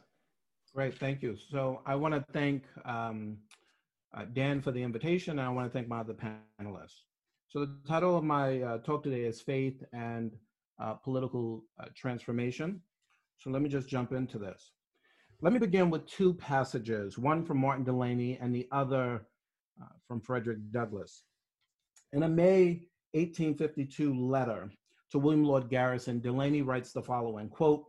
[0.75, 1.37] Great, thank you.
[1.51, 3.39] So I want to thank um,
[4.17, 7.03] uh, Dan for the invitation, and I want to thank my other panelists.
[7.49, 10.33] So the title of my uh, talk today is Faith and
[10.81, 12.81] uh, Political uh, Transformation.
[13.39, 14.73] So let me just jump into this.
[15.41, 19.27] Let me begin with two passages, one from Martin Delany and the other
[19.81, 21.25] uh, from Frederick Douglass.
[22.13, 24.71] In a May 1852 letter
[25.11, 27.85] to William Lloyd Garrison, Delany writes the following, quote,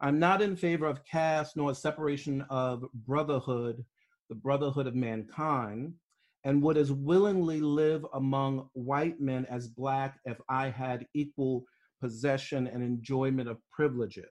[0.00, 3.84] I'm not in favor of caste nor separation of brotherhood,
[4.28, 5.94] the brotherhood of mankind,
[6.44, 11.64] and would as willingly live among white men as black if I had equal
[12.00, 14.30] possession and enjoyment of privileges.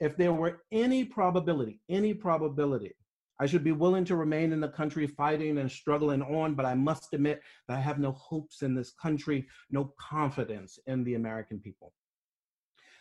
[0.00, 2.94] If there were any probability, any probability,
[3.40, 6.74] I should be willing to remain in the country fighting and struggling on, but I
[6.74, 11.58] must admit that I have no hopes in this country, no confidence in the American
[11.58, 11.92] people.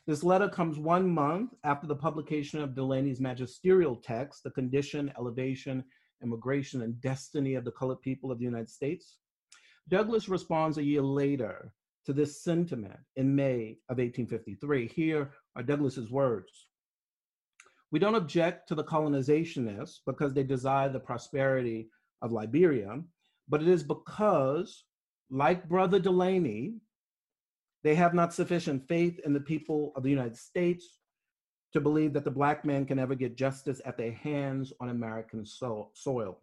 [0.08, 5.84] This letter comes one month after the publication of Delany's magisterial text, The Condition, Elevation,
[6.24, 9.18] Immigration, and Destiny of the Colored People of the United States.
[9.90, 11.74] Douglass responds a year later
[12.06, 14.88] to this sentiment in May of 1853.
[14.88, 16.68] Here are Douglass's words.
[17.92, 21.90] We don't object to the colonizationists because they desire the prosperity
[22.22, 23.02] of Liberia,
[23.48, 24.86] but it is because,
[25.30, 26.76] like Brother Delany,
[27.84, 31.00] they have not sufficient faith in the people of the United States
[31.74, 35.46] to believe that the black man can ever get justice at their hands on American
[35.46, 36.40] so- soil.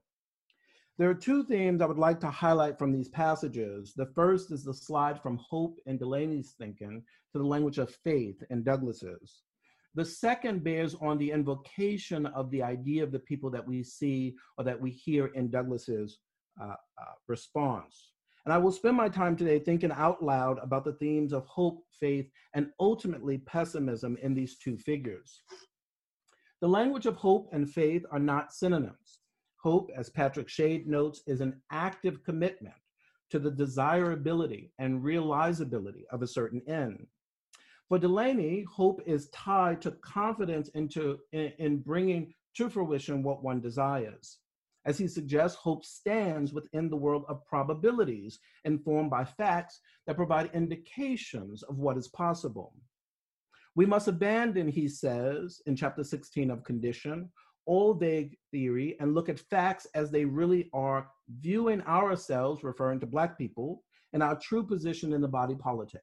[0.99, 3.95] There are two themes I would like to highlight from these passages.
[3.95, 7.03] The first is the slide from Hope and Delany's thinking
[7.33, 9.43] to the language of faith in Douglass's.
[9.95, 14.37] The second bears on the invocation of the idea of the people that we see
[14.59, 16.19] or that we hear in Douglass's
[16.61, 18.10] uh, uh, response.
[18.45, 21.85] And I will spend my time today thinking out loud about the themes of hope,
[21.99, 25.43] faith, and ultimately pessimism in these two figures.
[26.61, 29.21] The language of hope and faith are not synonyms.
[29.63, 32.75] Hope, as Patrick Shade notes, is an active commitment
[33.31, 37.07] to the desirability and realizability of a certain end.
[37.89, 43.61] For Delany, hope is tied to confidence into, in, in bringing to fruition what one
[43.61, 44.39] desires.
[44.87, 50.51] As he suggests, hope stands within the world of probabilities, informed by facts that provide
[50.55, 52.73] indications of what is possible.
[53.77, 57.31] We must abandon, he says in chapter 16 of Condition,
[57.67, 61.09] all vague theory and look at facts as they really are,
[61.41, 66.03] viewing ourselves, referring to Black people, and our true position in the body politic.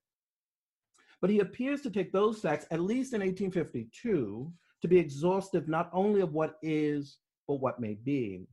[1.20, 4.52] But he appears to take those facts, at least in 1852,
[4.82, 7.18] to be exhaustive not only of what is,
[7.48, 8.48] but what may be.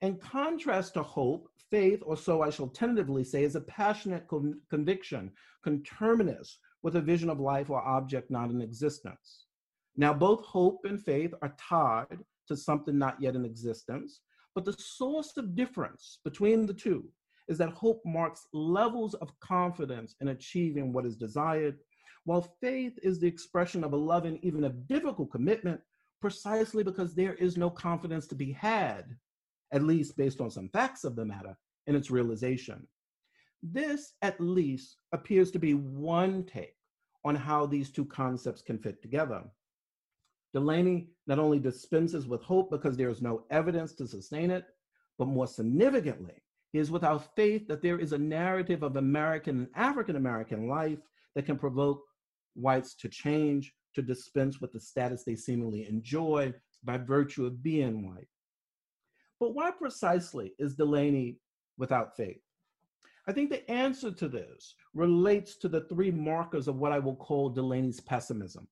[0.00, 4.60] In contrast to hope, faith, or so I shall tentatively say, is a passionate con-
[4.70, 5.32] conviction,
[5.64, 9.46] conterminous with a vision of life or object not in existence.
[9.96, 14.20] Now, both hope and faith are tied to something not yet in existence,
[14.54, 17.08] but the source of difference between the two
[17.48, 21.78] is that hope marks levels of confidence in achieving what is desired,
[22.24, 25.80] while faith is the expression of a loving, even a difficult commitment,
[26.20, 29.16] precisely because there is no confidence to be had
[29.72, 31.56] at least based on some facts of the matter,
[31.86, 32.86] in its realization.
[33.62, 36.74] This, at least, appears to be one take
[37.24, 39.42] on how these two concepts can fit together.
[40.54, 44.64] Delany not only dispenses with hope because there is no evidence to sustain it,
[45.18, 46.42] but more significantly,
[46.72, 50.98] he is without faith that there is a narrative of American and African American life
[51.34, 52.02] that can provoke
[52.54, 56.52] whites to change, to dispense with the status they seemingly enjoy
[56.84, 58.28] by virtue of being white.
[59.40, 61.38] But why precisely is Delany
[61.76, 62.40] without faith?
[63.28, 67.16] I think the answer to this relates to the three markers of what I will
[67.16, 68.66] call Delany's pessimism.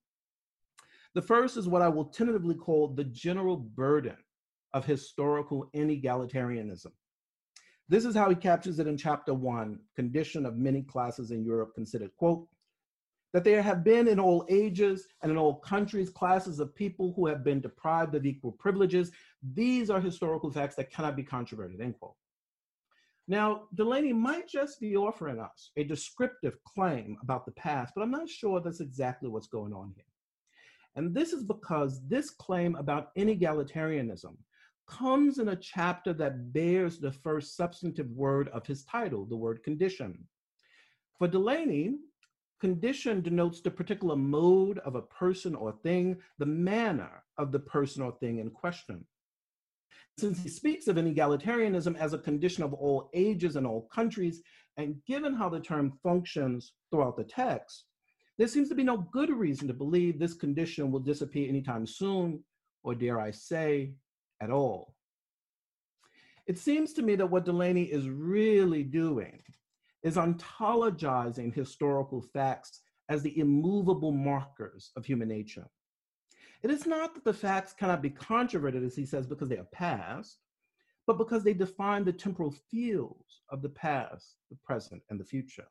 [1.13, 4.17] The first is what I will tentatively call the general burden
[4.73, 6.91] of historical inegalitarianism.
[7.89, 11.73] This is how he captures it in chapter one, condition of many classes in Europe
[11.73, 12.47] considered, quote,
[13.33, 17.27] that there have been in all ages and in all countries classes of people who
[17.27, 19.11] have been deprived of equal privileges.
[19.53, 22.15] These are historical facts that cannot be controverted, end quote.
[23.27, 28.11] Now, Delany might just be offering us a descriptive claim about the past, but I'm
[28.11, 30.05] not sure that's exactly what's going on here.
[30.95, 34.35] And this is because this claim about inegalitarianism
[34.87, 39.61] comes in a chapter that bears the first substantive word of his title, the word
[39.61, 40.17] condition.
[41.19, 41.95] For Delany,
[42.59, 48.01] Condition denotes the particular mode of a person or thing, the manner of the person
[48.01, 49.05] or thing in question.
[50.17, 54.41] Since he speaks of an egalitarianism as a condition of all ages and all countries,
[54.77, 57.85] and given how the term functions throughout the text,
[58.39, 62.43] there seems to be no good reason to believe this condition will disappear anytime soon,
[62.83, 63.93] or dare I say,
[64.41, 64.95] at all.
[66.47, 69.41] It seems to me that what Delany is really doing
[70.03, 75.67] is ontologizing historical facts as the immovable markers of human nature.
[76.63, 79.67] It is not that the facts cannot be controverted, as he says, because they are
[79.71, 80.39] past,
[81.05, 85.67] but because they define the temporal fields of the past, the present, and the future.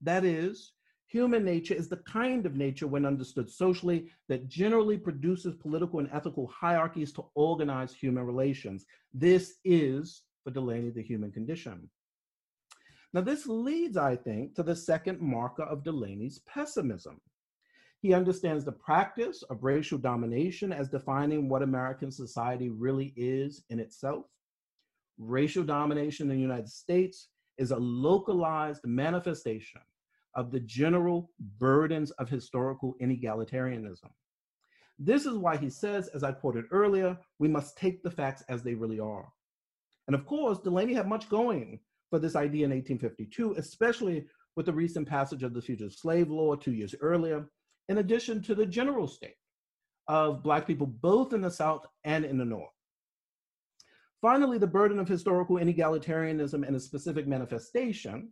[0.00, 0.72] That is,
[1.06, 6.08] human nature is the kind of nature, when understood socially, that generally produces political and
[6.12, 8.86] ethical hierarchies to organize human relations.
[9.12, 11.88] This is, for Delany, the human condition.
[13.14, 17.20] Now, this leads, I think, to the second marker of Delany's pessimism.
[18.00, 23.78] He understands the practice of racial domination as defining what American society really is in
[23.78, 24.24] itself.
[25.18, 29.82] Racial domination in the United States is a localized manifestation
[30.34, 34.10] of the general burdens of historical inegalitarianism.
[34.98, 38.62] This is why he says, as I quoted earlier, we must take the facts as
[38.62, 39.28] they really are.
[40.06, 41.78] And of course, Delany had much going
[42.12, 46.54] for this idea in 1852, especially with the recent passage of the Fugitive Slave Law
[46.54, 47.46] two years earlier,
[47.88, 49.38] in addition to the general state
[50.08, 52.68] of Black people both in the South and in the North.
[54.20, 58.28] Finally, the burden of historical inegalitarianism and its specific manifestation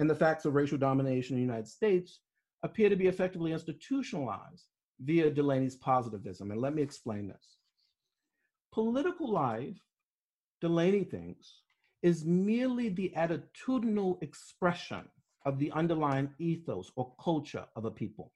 [0.00, 2.18] and the facts of racial domination in the United States
[2.64, 4.64] appear to be effectively institutionalized
[4.98, 6.50] via Delany's positivism.
[6.50, 7.58] And let me explain this.
[8.72, 9.78] Political life,
[10.60, 11.60] Delany thinks,
[12.04, 15.08] is merely the attitudinal expression
[15.46, 18.30] of the underlying ethos or culture of a people.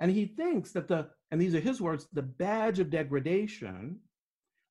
[0.00, 3.98] And he thinks that the, and these are his words, the badge of degradation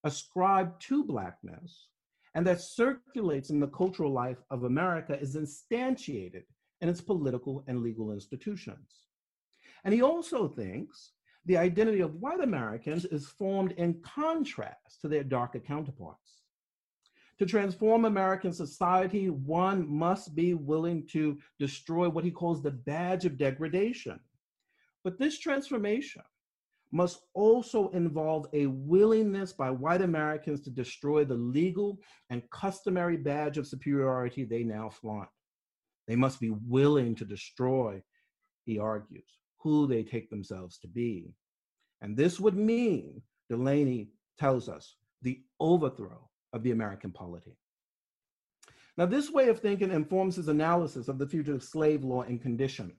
[0.03, 1.89] ascribed to Blackness
[2.33, 6.43] and that circulates in the cultural life of America is instantiated
[6.81, 9.05] in its political and legal institutions.
[9.83, 11.11] And he also thinks
[11.45, 16.44] the identity of white Americans is formed in contrast to their darker counterparts.
[17.39, 23.25] To transform American society, one must be willing to destroy what he calls the badge
[23.25, 24.19] of degradation.
[25.03, 26.23] But this transformation
[26.91, 33.57] must also involve a willingness by white Americans to destroy the legal and customary badge
[33.57, 35.27] of superiority they now flaunt.
[36.07, 38.01] They must be willing to destroy,
[38.65, 41.33] he argues, who they take themselves to be.
[42.01, 44.09] And this would mean, Delany
[44.39, 47.55] tells us, the overthrow of the American polity.
[48.97, 52.93] Now, this way of thinking informs his analysis of the fugitive slave law and condition.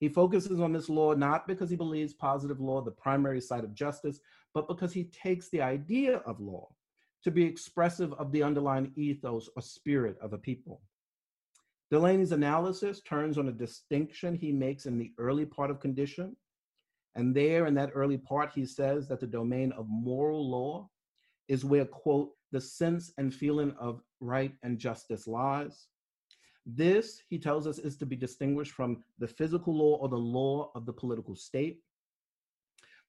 [0.00, 3.72] He focuses on this law not because he believes positive law, the primary site of
[3.72, 4.18] justice,
[4.52, 6.68] but because he takes the idea of law
[7.22, 10.82] to be expressive of the underlying ethos or spirit of a people.
[11.92, 16.34] Delany's analysis turns on a distinction he makes in the early part of condition.
[17.14, 20.88] And there in that early part, he says that the domain of moral law
[21.48, 25.86] is where, quote, the sense and feeling of right and justice lies.
[26.64, 30.70] This, he tells us, is to be distinguished from the physical law or the law
[30.74, 31.80] of the political state.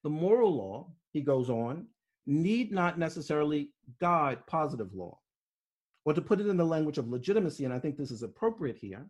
[0.04, 1.88] The moral law, he goes on,
[2.26, 3.70] need not necessarily
[4.00, 5.20] guide positive law.
[6.06, 8.78] Or to put it in the language of legitimacy, and I think this is appropriate
[8.78, 9.06] here,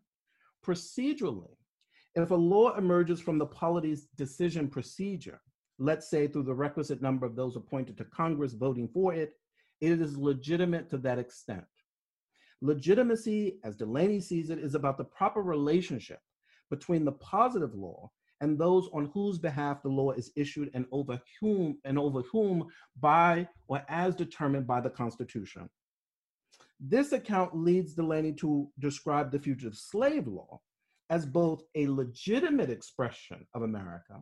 [0.65, 1.55] procedurally,
[2.15, 5.41] if a law emerges from the polity's decision procedure,
[5.79, 9.33] let's say through the requisite number of those appointed to Congress voting for it,
[9.81, 11.65] it is legitimate to that extent.
[12.61, 16.19] Legitimacy, as Delany sees it, is about the proper relationship
[16.69, 18.09] between the positive law
[18.39, 22.67] and those on whose behalf the law is issued and over whom and over whom
[22.99, 25.69] by or as determined by the Constitution.
[26.79, 30.59] This account leads Delany to describe the fugitive slave law
[31.09, 34.21] as both a legitimate expression of America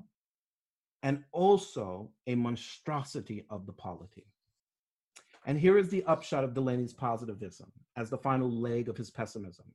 [1.03, 4.25] and also a monstrosity of the polity.
[5.45, 9.65] And here is the upshot of Delany's positivism as the final leg of his pessimism.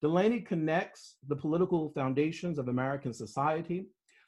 [0.00, 3.86] Delany connects the political foundations of American society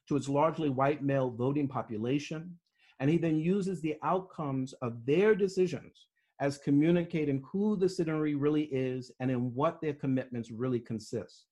[0.08, 2.58] to its largely white male voting population,
[3.00, 6.06] and he then uses the outcomes of their decisions
[6.40, 11.46] as communicating who the citizenry really is and in what their commitments really consist.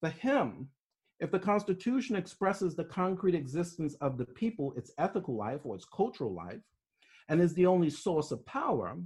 [0.00, 0.68] For him,
[1.20, 5.86] if the Constitution expresses the concrete existence of the people, its ethical life or its
[5.86, 6.60] cultural life,
[7.28, 8.96] and is the only source of power,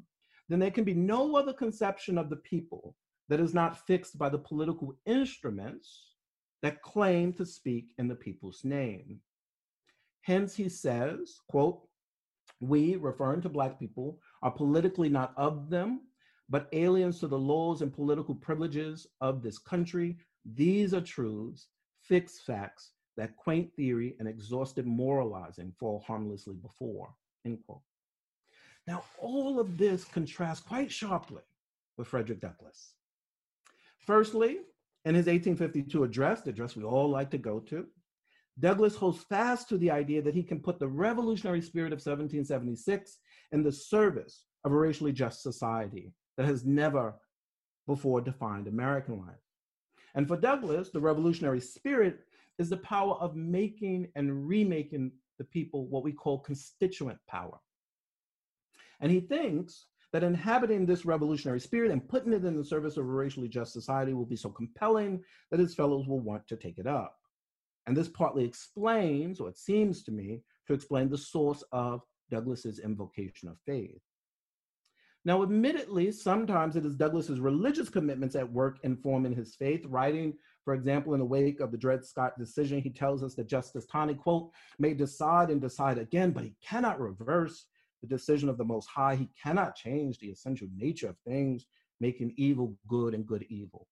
[0.48, 2.96] then there can be no other conception of the people
[3.28, 6.14] that is not fixed by the political instruments
[6.62, 9.20] that claim to speak in the people's name.
[10.22, 11.80] Hence, he says, quote,
[12.60, 16.00] we, referring to Black people, are politically not of them,
[16.50, 20.18] but aliens to the laws and political privileges of this country.
[20.44, 21.68] These are truths,
[22.10, 27.14] fixed facts that quaint theory and exhaustive moralizing fall harmlessly before,
[27.46, 27.80] end quote.
[28.86, 31.42] Now, all of this contrasts quite sharply
[31.96, 32.94] with Frederick Douglass.
[34.00, 34.58] Firstly,
[35.04, 37.86] in his 1852 address, the address we all like to go to,
[38.58, 43.18] Douglass holds fast to the idea that he can put the revolutionary spirit of 1776
[43.52, 47.14] in the service of a racially just society that has never
[47.86, 49.38] before defined American life.
[50.14, 52.20] And for Douglass, the revolutionary spirit
[52.58, 57.58] is the power of making and remaking the people what we call constituent power.
[59.00, 63.04] And he thinks that inhabiting this revolutionary spirit and putting it in the service of
[63.04, 66.78] a racially just society will be so compelling that his fellows will want to take
[66.78, 67.16] it up.
[67.86, 72.80] And this partly explains, or it seems to me, to explain the source of Douglass's
[72.80, 74.00] invocation of faith.
[75.24, 79.84] Now, admittedly, sometimes it is Douglass's religious commitments at work informing his faith.
[79.86, 83.46] Writing, for example, in the wake of the Dred Scott decision, he tells us that
[83.48, 87.66] Justice Taney, quote, may decide and decide again, but he cannot reverse
[88.00, 89.14] the decision of the Most High.
[89.14, 91.66] He cannot change the essential nature of things,
[92.00, 93.88] making evil good and good evil.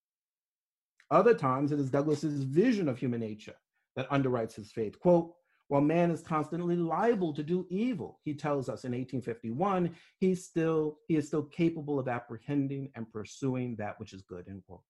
[1.11, 3.57] Other times, it is Douglass's vision of human nature
[3.97, 4.99] that underwrites his faith.
[4.99, 5.35] Quote,
[5.69, 10.99] while man is constantly liable to do evil, he tells us in 1851, he's still,
[11.07, 14.83] he is still capable of apprehending and pursuing that which is good, end quote.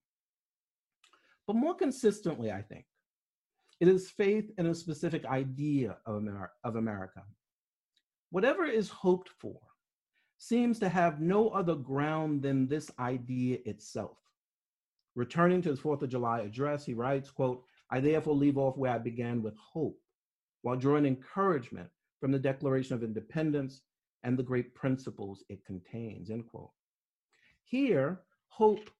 [1.46, 2.84] But more consistently, I think,
[3.80, 7.22] it is faith in a specific idea of, Amer of America.
[8.30, 9.58] Whatever is hoped for
[10.38, 14.18] seems to have no other ground than this idea itself.
[15.16, 18.92] Returning to his Fourth of July address, he writes, quote, I therefore leave off where
[18.92, 19.98] I began with hope,
[20.62, 21.88] while drawing encouragement
[22.20, 23.82] from the Declaration of Independence
[24.24, 26.70] and the great principles it contains, end quote.
[27.64, 28.90] Here, hope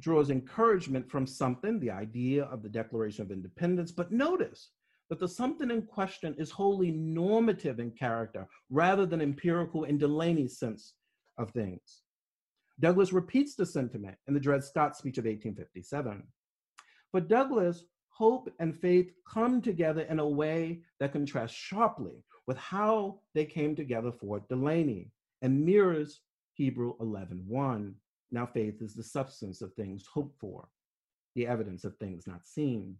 [0.00, 4.70] draws encouragement from something, the idea of the Declaration of Independence, but notice
[5.08, 10.58] that the something in question is wholly normative in character rather than empirical in Delany's
[10.58, 10.94] sense
[11.38, 12.02] of things.
[12.80, 16.22] Douglass repeats the sentiment in the Dred Scott speech of 1857.
[17.12, 17.84] But Douglass,
[18.18, 23.76] hope and faith come together in a way that contrasts sharply with how they came
[23.76, 26.20] together for Delany and mirrors
[26.54, 27.94] Hebrew 11:1.
[28.32, 30.68] Now faith is the substance of things hoped for,
[31.36, 32.98] the evidence of things not seen.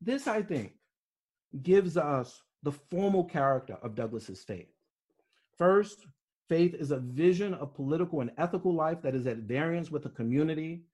[0.00, 0.78] This, I think,
[1.62, 4.72] gives us the formal character of Douglass's faith.
[5.58, 6.06] First,
[6.48, 10.10] faith is a vision of political and ethical life that is at variance with the
[10.10, 10.84] community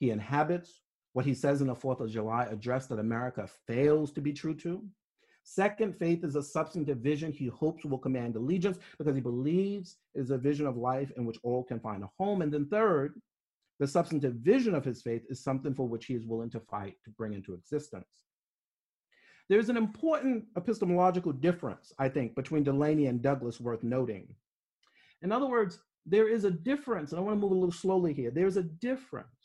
[0.00, 0.82] he inhabits
[1.12, 4.54] what he says in the Fourth of July address that America fails to be true
[4.54, 4.82] to.
[5.42, 10.20] Second, faith is a substantive vision he hopes will command allegiance because he believes it
[10.20, 12.42] is a vision of life in which all can find a home.
[12.42, 13.20] And then third,
[13.78, 16.96] the substantive vision of his faith is something for which he is willing to fight
[17.04, 18.04] to bring into existence.
[19.48, 24.28] There's an important epistemological difference, I think, between Delany and Douglass worth noting.
[25.22, 28.12] In other words, there is a difference, and I want to move a little slowly
[28.12, 28.30] here.
[28.30, 29.39] There's a difference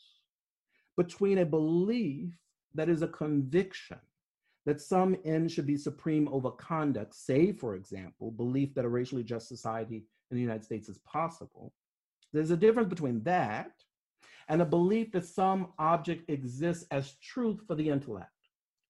[0.96, 2.32] between a belief
[2.74, 3.98] that is a conviction
[4.64, 9.22] that some end should be supreme over conduct, say, for example, belief that a racially
[9.22, 11.72] just society in the United States is possible.
[12.32, 13.70] There's a difference between that
[14.48, 18.30] and a belief that some object exists as truth for the intellect.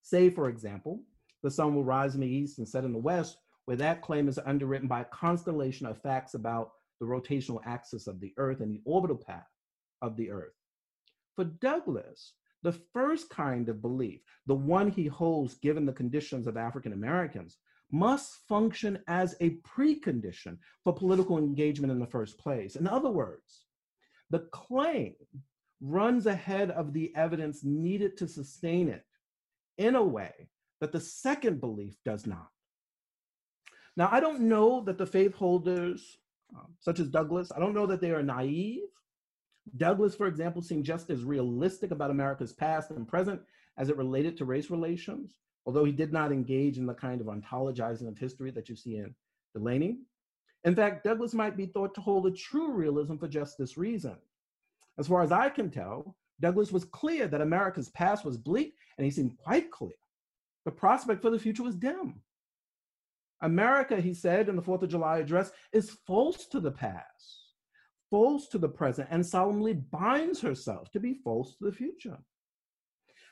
[0.03, 1.03] Say, for example,
[1.43, 4.29] the sun will rise in the east and set in the west, where that claim
[4.29, 8.73] is underwritten by a constellation of facts about the rotational axis of the earth and
[8.73, 9.47] the orbital path
[10.01, 10.55] of the earth.
[11.37, 12.32] For Douglass,
[12.62, 17.59] the first kind of belief, the one he holds given the conditions of African Americans,
[17.93, 22.74] must function as a precondition for political engagement in the first place.
[22.74, 23.66] In other words,
[24.30, 25.14] the claim
[25.80, 29.05] runs ahead of the evidence needed to sustain it
[29.78, 30.49] in a way
[30.80, 32.49] that the second belief does not.
[33.97, 36.18] Now, I don't know that the faith holders,
[36.55, 38.82] um, such as Douglass, I don't know that they are naive
[39.77, 43.41] Douglass, for example, seemed just as realistic about America's past and present
[43.77, 47.27] as it related to race relations, although he did not engage in the kind of
[47.27, 49.14] ontologizing of history that you see in
[49.55, 49.99] Delany.
[50.64, 54.17] In fact, Douglass might be thought to hold a true realism for just this reason.
[54.99, 59.05] As far as I can tell, Douglass was clear that America's past was bleak, and
[59.05, 59.97] he seemed quite clear.
[60.64, 62.21] The prospect for the future was dim.
[63.43, 67.46] America, he said in the Fourth of July address, is false to the past
[68.11, 72.19] false to the present and solemnly binds herself to be false to the future.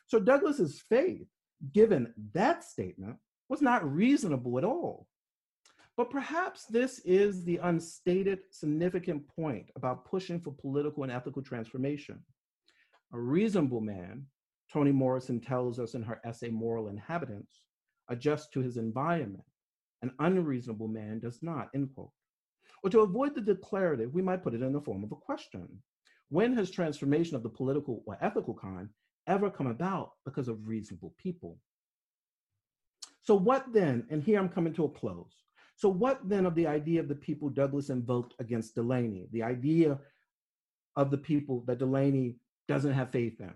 [0.07, 1.29] So Douglass's faith,
[1.73, 3.17] given that statement,
[3.49, 5.07] was not reasonable at all.
[5.97, 12.21] But perhaps this is the unstated significant point about pushing for political and ethical transformation.
[13.13, 14.27] A reasonable man,
[14.73, 17.61] Toni Morrison tells us in her essay Moral Inhabitants,
[18.09, 19.45] adjusts to his environment.
[20.03, 22.11] An unreasonable man does not, end quote.
[22.85, 25.67] Or to avoid the declarative, we might put it in the form of a question.
[26.29, 28.91] When has transformation of the political or ethical kind
[29.27, 31.59] ever come about because of reasonable people?
[33.23, 35.33] So, what then, and here I'm coming to a close.
[35.77, 39.99] So, what then of the idea of the people Douglass invoked against Delany, the idea
[40.95, 42.37] of the people that Delany
[42.69, 43.55] doesn't have faith in?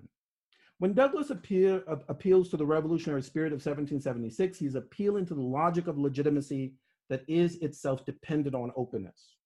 [0.79, 5.87] When Douglass uh, appeals to the revolutionary spirit of 1776, he's appealing to the logic
[5.87, 6.77] of legitimacy
[7.11, 9.37] that is itself dependent on openness.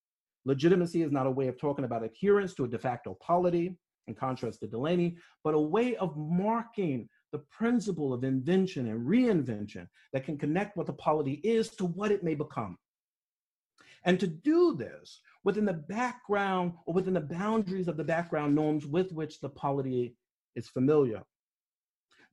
[0.45, 3.77] Legitimacy is not a way of talking about adherence to a de facto polity,
[4.09, 9.87] in contrast to Delany, but a way of marking the principle of invention and reinvention
[10.13, 12.77] that can connect what the polity is to what it may become.
[14.05, 18.87] And to do this within the background or within the boundaries of the background norms
[18.87, 20.17] with which the polity
[20.57, 21.23] is familiar.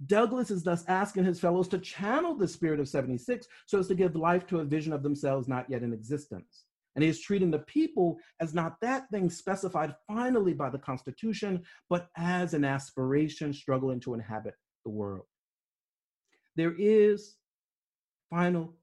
[0.06, 3.96] Douglass is thus asking his fellows to channel the spirit of 76 so as to
[3.96, 6.64] give life to a vision of themselves not yet in existence.
[6.96, 11.64] And he is treating the people as not that thing specified finally by the Constitution,
[11.90, 15.26] but as an aspiration struggling to inhabit the world.
[16.56, 17.36] There is,
[18.30, 18.74] final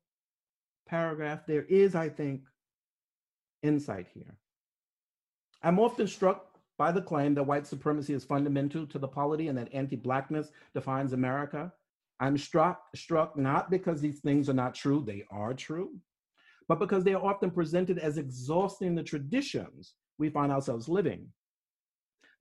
[0.89, 2.43] paragraph, there is, I think,
[3.63, 4.37] insight here.
[5.63, 9.57] I'm often struck by the claim that white supremacy is fundamental to the polity and
[9.57, 11.73] that anti-blackness defines America.
[12.21, 15.99] I'm struck, struck not because these things are not true, they are true,
[16.69, 21.29] but because they are often presented as exhausting the traditions we find ourselves living.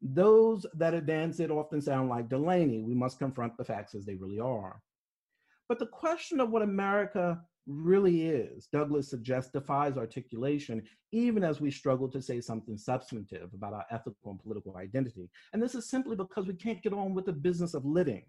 [0.02, 2.82] Those that advance it often sound like Delany.
[2.84, 4.82] We must confront the facts as they really are.
[5.68, 12.10] But the question of what America really is, Douglass suggests, articulation, even as we struggle
[12.10, 15.30] to say something substantive about our ethical and political identity.
[15.54, 18.24] And this is simply because we can't get on with the business of living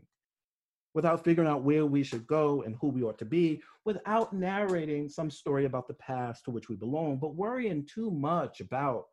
[0.96, 5.10] without figuring out where we should go and who we ought to be, without narrating
[5.10, 9.04] some story about the past to which we belong, but worrying too much about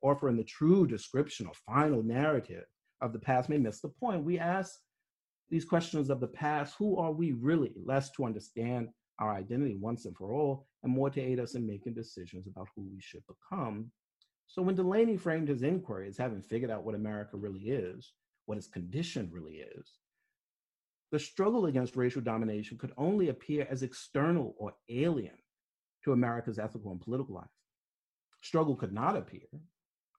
[0.00, 2.62] offering the true description or final narrative
[3.00, 4.22] of the past may miss the point.
[4.22, 4.78] We ask
[5.50, 7.72] these questions of the past who are we really?
[7.84, 11.66] Less to understand our identity once and for all, and more to aid us in
[11.66, 13.90] making decisions about who we should become.
[14.46, 18.12] So when Delany framed his inquiry as having figured out what America really is,
[18.46, 19.92] what its condition really is,
[21.12, 25.36] the struggle against racial domination could only appear as external or alien
[26.04, 27.44] to America's ethical and political life.
[28.42, 29.46] Struggle could not appear,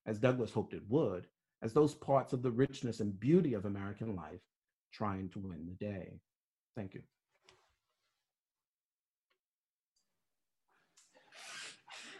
[0.05, 1.27] as Douglass hoped it would,
[1.61, 4.41] as those parts of the richness and beauty of American life
[4.91, 6.19] trying to win the day.
[6.75, 7.01] Thank you.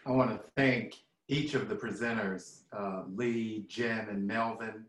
[0.06, 0.94] I want to thank
[1.26, 4.84] each of the presenters, uh, Leigh, Jen, and Melvin.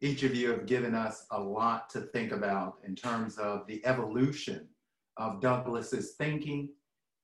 [0.00, 3.84] Each of you have given us a lot to think about in terms of the
[3.84, 4.68] evolution
[5.16, 6.68] of Douglass's thinking,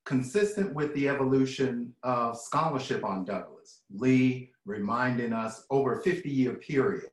[0.04, 3.82] consistent with the evolution of scholarship on Douglass.
[3.92, 7.10] Leigh reminding us over a 50 year period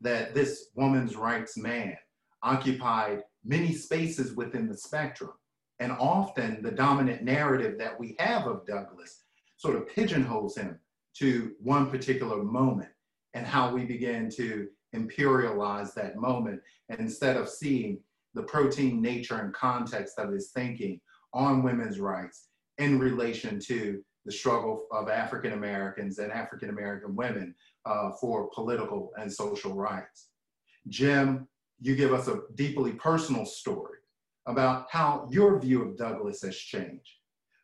[0.00, 1.94] that this woman's rights man
[2.42, 5.32] occupied many spaces within the spectrum.
[5.78, 9.24] And often the dominant narrative that we have of Douglass
[9.58, 10.78] sort of pigeonholes him
[11.18, 12.90] to one particular moment
[13.34, 16.60] and how we begin to imperialize that moment.
[16.98, 17.98] Instead of seeing
[18.34, 21.00] the protein nature and context of his thinking
[21.34, 22.48] on women's rights
[22.78, 27.54] in relation to the struggle of African Americans and African American women
[27.84, 30.28] uh, for political and social rights.
[30.88, 31.48] Jim,
[31.80, 33.98] you give us a deeply personal story
[34.46, 37.17] about how your view of Douglass has changed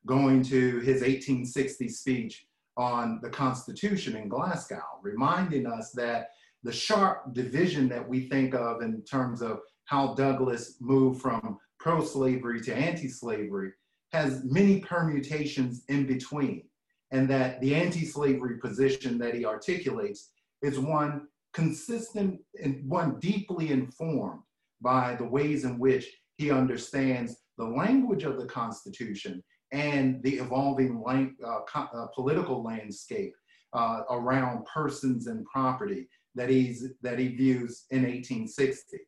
[0.06, 2.46] going to his 1860 speech
[2.76, 6.30] on the Constitution in Glasgow, reminding us that
[6.62, 12.02] the sharp division that we think of in terms of how Douglass moved from pro
[12.02, 13.72] slavery to anti slavery
[14.12, 16.64] has many permutations in between,
[17.10, 20.30] and that the anti slavery position that he articulates
[20.62, 24.40] is one consistent and one deeply informed
[24.80, 29.42] by the ways in which he understands the language of the Constitution
[29.74, 33.34] and the evolving lang- uh, uh, political landscape
[33.72, 38.98] uh, around persons and property that he's that he views in 1860.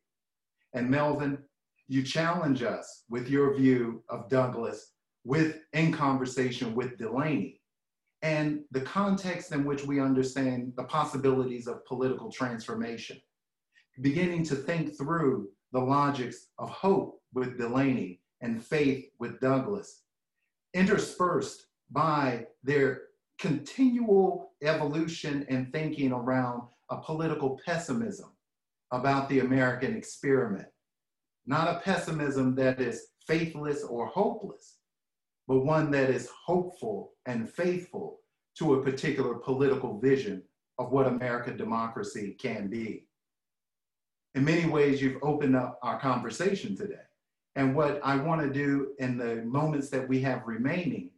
[0.73, 1.37] And Melvin,
[1.87, 4.91] you challenge us with your view of Douglass
[5.23, 7.61] with in conversation with Delany.
[8.21, 13.17] And the context in which we understand the possibilities of political transformation,
[14.01, 20.01] beginning to think through the logics of hope with Delany and faith with Douglass,
[20.77, 23.01] interspersed by their
[23.39, 26.61] continual evolution and thinking around
[26.91, 28.31] a political pessimism
[28.91, 30.67] about the American experiment.
[31.47, 34.77] Not a pessimism that is faithless or hopeless,
[35.47, 38.19] but one that is hopeful and faithful
[38.59, 40.43] to a particular political vision
[40.77, 43.07] of what American democracy can be.
[44.35, 47.06] In many ways, you've opened up our conversation today.
[47.57, 51.09] And what I want to do in the moments that we have remaining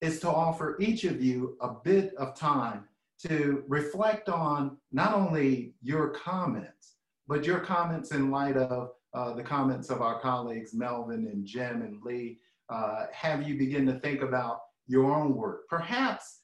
[0.00, 2.84] is to offer each of you a bit of time
[3.26, 6.94] to reflect on not only your comments,
[7.26, 11.82] but your comments in light of uh, the comments of our colleagues, Melvin and Jim
[11.82, 12.38] and Leigh,
[12.70, 15.68] uh, have you begin to think about your own work.
[15.68, 16.42] Perhaps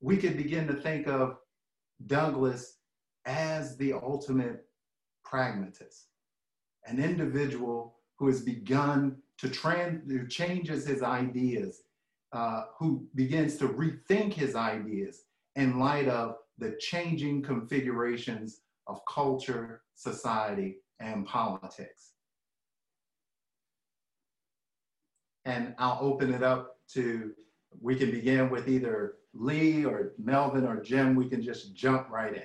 [0.00, 1.36] we could begin to think of
[2.06, 2.78] Douglass
[3.26, 4.64] as the ultimate
[5.24, 6.06] pragmatist,
[6.86, 11.82] an individual who has begun to, trans- who changes his ideas,
[12.32, 15.22] uh, who begins to rethink his ideas
[15.56, 22.12] in light of the changing configurations of culture, society, and politics.
[25.44, 27.32] And I'll open it up to,
[27.80, 31.14] we can begin with either Leigh or Melvin or Jim.
[31.14, 32.42] We can just jump right in.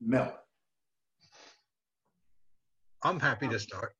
[0.00, 0.34] Melvin.
[3.04, 3.94] I'm happy to start.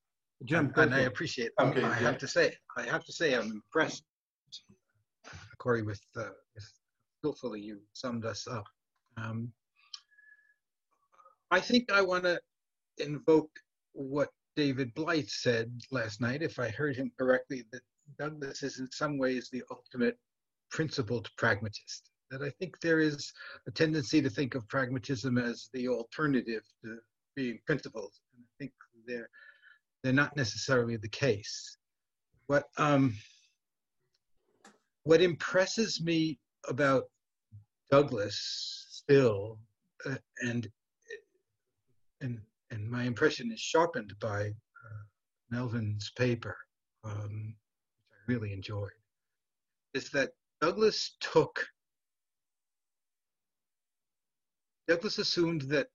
[0.44, 1.50] Jim, and, and I appreciate.
[1.60, 2.04] Okay, I Jim.
[2.04, 4.04] have to say, I have to say, I'm impressed,
[5.58, 6.72] Corey, with, uh, with
[7.18, 8.64] skillfully you summed us up.
[9.16, 9.52] Um,
[11.50, 12.40] I think I want to
[12.98, 13.50] invoke
[13.92, 17.82] what David Blight said last night, if I heard him correctly, that
[18.18, 20.18] Douglass is in some ways the ultimate
[20.70, 22.10] principled pragmatist.
[22.30, 23.32] That I think there is
[23.66, 26.98] a tendency to think of pragmatism as the alternative to
[27.36, 28.12] being principled.
[28.34, 28.72] And I think
[29.06, 29.28] they're
[30.02, 31.76] they're not necessarily the case.
[32.46, 33.14] What um,
[35.04, 36.38] what impresses me
[36.68, 37.04] about
[37.90, 39.58] Douglass still,
[40.06, 40.68] uh, and
[42.20, 42.40] and
[42.70, 45.02] and my impression is sharpened by uh,
[45.50, 46.56] Melvin's paper,
[47.04, 47.54] um,
[48.08, 48.90] which I really enjoyed,
[49.94, 50.30] is that
[50.60, 51.66] Douglass took
[54.88, 55.88] Douglass assumed that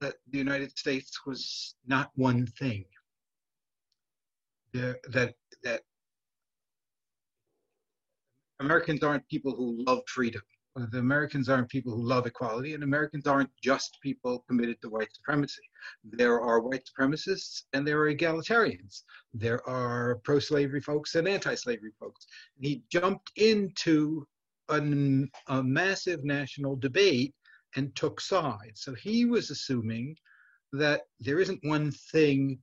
[0.00, 2.84] that the United States was not one thing.
[4.72, 5.82] That that
[8.60, 10.42] Americans aren't people who love freedom.
[10.92, 15.14] The Americans aren't people who love equality, and Americans aren't just people committed to white
[15.14, 15.62] supremacy.
[16.04, 19.04] There are white supremacists and there are egalitarians.
[19.32, 22.26] There are pro slavery folks and anti slavery folks.
[22.60, 24.26] He jumped into
[24.68, 27.34] an, a massive national debate
[27.76, 28.82] and took sides.
[28.82, 30.16] So he was assuming
[30.72, 32.58] that there isn't one thing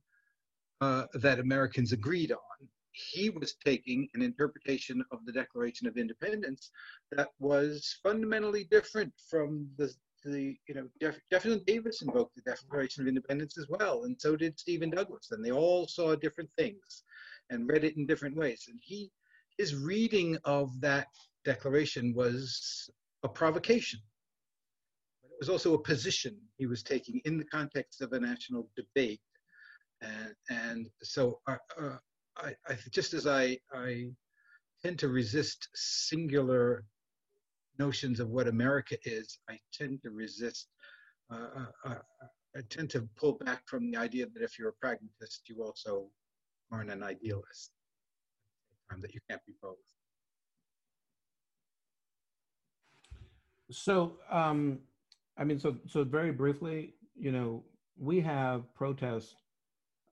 [0.80, 2.68] uh, that Americans agreed on.
[2.92, 6.70] He was taking an interpretation of the Declaration of Independence
[7.10, 9.92] that was fundamentally different from the
[10.24, 14.36] the you know Jeff, Jefferson Davis invoked the Declaration of Independence as well, and so
[14.36, 17.02] did Stephen Douglas, and they all saw different things
[17.50, 18.64] and read it in different ways.
[18.68, 19.10] And he
[19.58, 21.08] his reading of that
[21.44, 22.90] declaration was
[23.22, 24.00] a provocation.
[25.40, 29.20] Was also a position he was taking in the context of a national debate.
[30.00, 31.96] And, and so uh, uh,
[32.36, 34.10] I, I, just as I, I
[34.82, 36.84] tend to resist singular
[37.78, 40.68] notions of what America is, I tend to resist,
[41.32, 41.94] uh, uh, uh,
[42.56, 46.08] I tend to pull back from the idea that if you're a pragmatist, you also
[46.70, 47.70] aren't an idealist,
[48.92, 49.76] um, that you can't be both.
[53.70, 54.80] So, um,
[55.36, 57.64] I mean, so so very briefly, you know,
[57.98, 59.34] we have protests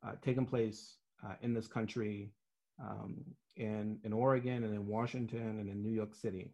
[0.06, 2.32] uh, taking place uh, in this country,
[2.80, 3.24] um,
[3.56, 6.52] in in Oregon and in Washington and in New York City,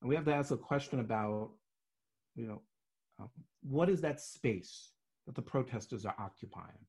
[0.00, 1.50] and we have to ask a question about,
[2.34, 2.62] you know,
[3.20, 3.26] uh,
[3.62, 4.90] what is that space
[5.26, 6.86] that the protesters are occupying?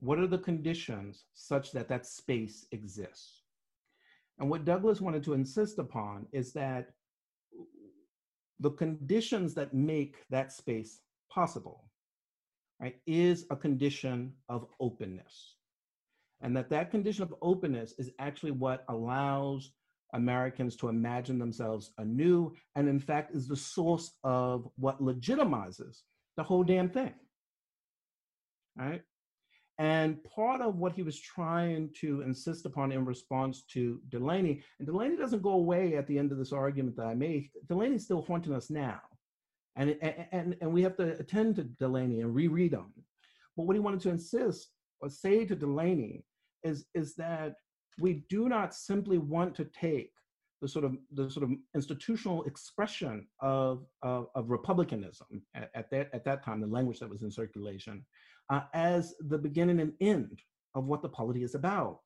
[0.00, 3.42] What are the conditions such that that space exists?
[4.38, 6.90] And what Douglass wanted to insist upon is that
[8.60, 11.00] the conditions that make that space
[11.30, 11.84] possible
[12.80, 15.56] right is a condition of openness.
[16.42, 19.72] And that that condition of openness is actually what allows
[20.14, 26.02] americans to imagine themselves anew and in fact is the source of what legitimizes
[26.36, 27.12] the whole damn thing
[28.78, 29.02] right
[29.78, 34.86] and part of what he was trying to insist upon in response to Delany, and
[34.86, 38.22] Delany doesn't go away at the end of this argument that I made, Delany's still
[38.22, 39.00] haunting us now.
[39.76, 39.96] And,
[40.32, 42.92] and, and we have to attend to Delany and reread them.
[43.56, 44.70] But what he wanted to insist
[45.00, 46.24] or say to Delany
[46.62, 47.56] is, is that
[47.98, 50.12] we do not simply want to take
[50.62, 56.08] the sort of the sort of institutional expression of, of, of republicanism at, at, that
[56.14, 58.04] at that time, the language that was in circulation,
[58.50, 60.40] uh, as the beginning and end
[60.74, 62.00] of what the polity is about.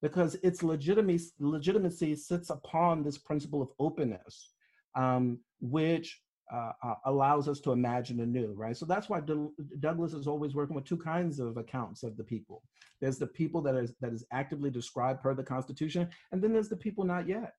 [0.00, 4.52] Because its legitimacy, legitimacy sits upon this principle of openness
[4.94, 6.20] um, which
[6.52, 8.76] uh, uh, allows us to imagine anew, right?
[8.76, 9.48] So that's why D-
[9.80, 12.62] Douglass is always working with two kinds of accounts of the people.
[13.00, 16.70] There's the people that is that is actively described per the Constitution, and then there's
[16.70, 17.52] the people not yet.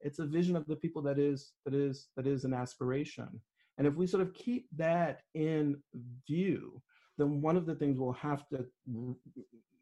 [0.00, 3.28] It's a vision of the people that is that is that is an aspiration.
[3.78, 5.80] And if we sort of keep that in
[6.26, 6.82] view,
[7.18, 8.66] then one of the things we'll have to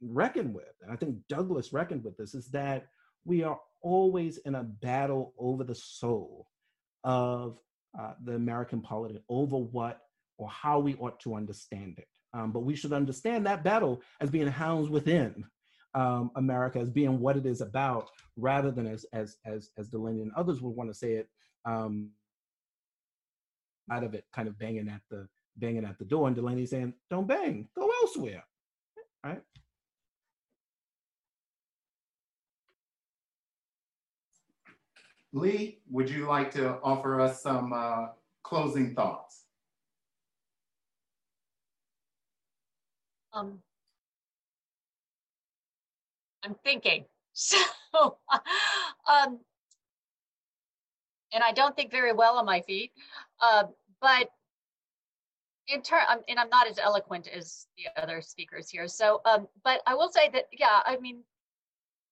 [0.03, 2.87] reckon with, and I think Douglass reckoned with this, is that
[3.25, 6.47] we are always in a battle over the soul
[7.05, 7.59] of
[7.99, 10.01] uh, the American polity, over what
[10.39, 12.09] or how we ought to understand it.
[12.33, 15.45] Um, but we should understand that battle as being hounds within
[15.95, 20.23] um, America, as being what it is about, rather than as as as as Delany
[20.23, 21.29] and others would want to say it,
[21.65, 22.11] um,
[23.91, 25.29] out of it, kind of banging at the
[25.61, 28.45] banging at the door, and Delany saying, "Don't bang, go elsewhere."
[29.25, 29.43] Right?
[35.33, 38.09] Leigh, would you like to offer us some uh,
[38.43, 39.45] closing thoughts?
[43.33, 43.61] Um,
[46.45, 47.05] I'm thinking.
[47.33, 48.19] So,
[49.09, 49.41] um,
[51.33, 52.93] and I don't think very well on my feet,
[53.41, 53.65] uh,
[54.01, 54.31] but
[55.73, 58.89] in turn, um, and I'm not as eloquent as the other speakers here.
[58.89, 61.23] So, um, but I will say that, yeah, I mean,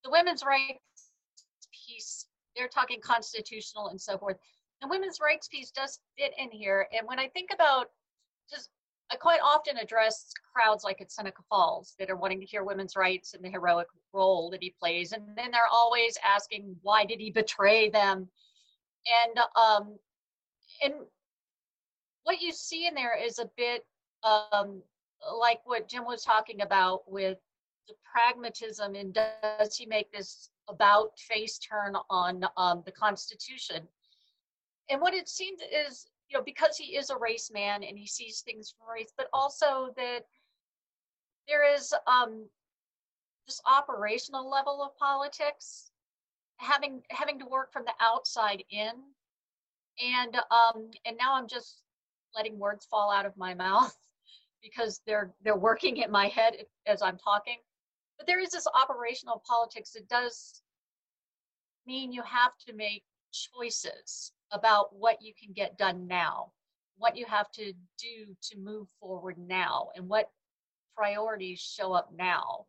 [0.03, 0.79] the women's rights
[1.87, 4.37] piece they're talking constitutional and so forth.
[4.81, 6.87] The women's rights piece does fit in here.
[6.97, 7.87] And when I think about
[8.51, 8.69] just,
[9.11, 12.95] I quite often address crowds like at Seneca Falls that are wanting to hear women's
[12.95, 15.11] rights and the heroic role that he plays.
[15.11, 18.29] And then they're always asking, why did he betray them?
[19.25, 19.97] And, um,
[20.83, 20.93] and
[22.23, 23.85] what you see in there is a bit
[24.23, 24.81] um,
[25.37, 27.37] like what Jim was talking about with
[27.87, 33.87] the pragmatism and does he make this about face turn on um, the Constitution.
[34.89, 38.07] And what it seems is, you know, because he is a race man and he
[38.07, 40.21] sees things from race, but also that
[41.47, 42.47] there is um,
[43.47, 45.91] this operational level of politics,
[46.57, 48.91] having having to work from the outside in,
[49.99, 51.81] and um, and now I'm just
[52.35, 53.95] letting words fall out of my mouth
[54.63, 56.53] because they're they're working in my head
[56.85, 57.57] as I'm talking.
[58.17, 60.61] But there is this operational politics that does
[61.87, 66.51] mean you have to make choices about what you can get done now,
[66.97, 70.29] what you have to do to move forward now, and what
[70.95, 72.65] priorities show up now.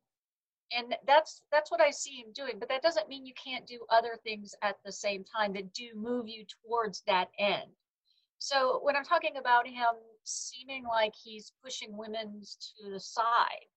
[0.77, 3.81] And that's that's what I see him doing, but that doesn't mean you can't do
[3.91, 7.71] other things at the same time that do move you towards that end.
[8.41, 9.84] So when I'm talking about him
[10.24, 13.68] seeming like he's pushing women to the side,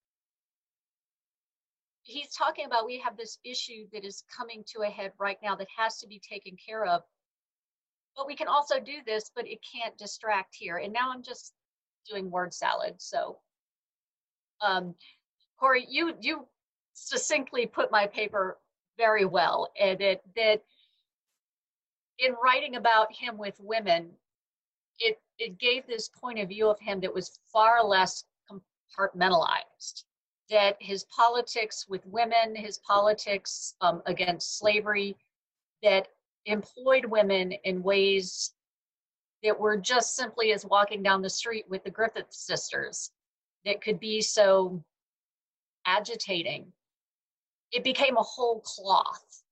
[2.02, 5.54] he's talking about we have this issue that is coming to a head right now
[5.56, 7.02] that has to be taken care of.
[8.16, 10.78] But we can also do this but it can't distract here.
[10.78, 11.52] And now i'm just
[12.10, 12.94] doing word salad.
[12.96, 13.40] So
[14.62, 14.94] um
[15.60, 16.46] corey you you
[16.94, 18.56] succinctly put my paper
[18.96, 20.62] very well and that that
[22.18, 24.10] in writing about him with women
[24.98, 30.04] it it gave this point of view of him that was far less compartmentalized
[30.50, 35.16] that his politics with women, his politics um, against slavery,
[35.82, 36.08] that
[36.46, 38.52] employed women in ways
[39.42, 43.10] that were just simply as walking down the street with the Griffiths sisters,
[43.64, 44.82] that could be so
[45.86, 46.72] agitating.
[47.72, 49.42] It became a whole cloth.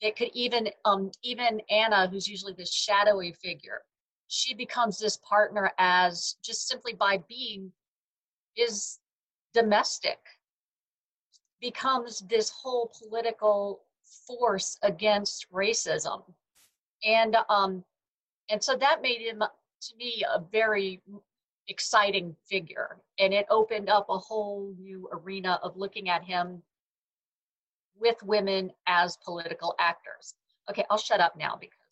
[0.00, 3.82] It could even, um, even Anna, who's usually the shadowy figure,
[4.28, 7.72] she becomes this partner as just simply by being
[8.56, 8.98] is
[9.54, 10.18] domestic
[11.60, 13.82] becomes this whole political
[14.26, 16.22] force against racism.
[17.04, 17.84] And um
[18.50, 21.02] and so that made him to me a very
[21.68, 22.98] exciting figure.
[23.18, 26.62] And it opened up a whole new arena of looking at him
[27.98, 30.34] with women as political actors.
[30.70, 31.85] Okay i'll shut up now because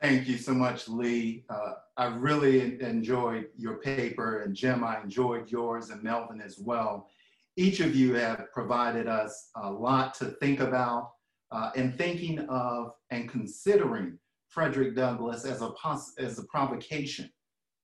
[0.00, 1.44] Thank you so much, Leigh.
[1.50, 7.08] Uh, I really enjoyed your paper, and Jim, I enjoyed yours, and Melvin as well.
[7.56, 11.10] Each of you have provided us a lot to think about
[11.50, 14.18] uh, in thinking of and considering
[14.48, 15.72] Frederick Douglass as a,
[16.18, 17.28] as a provocation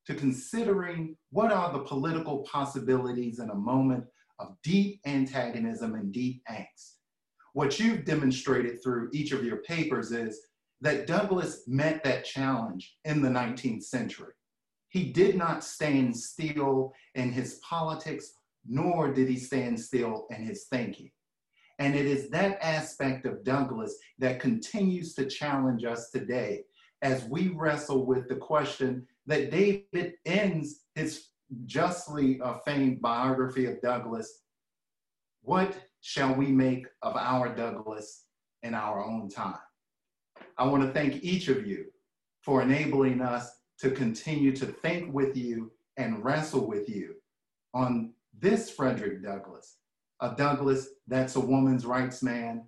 [0.07, 4.05] to considering what are the political possibilities in a moment
[4.39, 6.99] of deep antagonism and deep angst.
[7.55, 10.41] What you've demonstrated through each of your papers is
[10.85, 14.35] that Douglass met that challenge in the 19th century.
[14.91, 18.35] He did not stand still in his politics,
[18.69, 21.11] nor did he stand still in his thinking.
[21.79, 26.65] And it is that aspect of Douglass that continues to challenge us today
[27.01, 31.29] as we wrestle with the question that David ends his
[31.65, 34.43] justly famed biography of Douglass.
[35.41, 38.25] What shall we make of our Douglass
[38.63, 39.64] in our own time?
[40.57, 41.87] I want to thank each of you
[42.43, 43.51] for enabling us
[43.81, 47.15] to continue to think with you and wrestle with you
[47.73, 49.79] on this Frederick Douglass,
[50.21, 52.67] a Douglass that's a woman's rights man,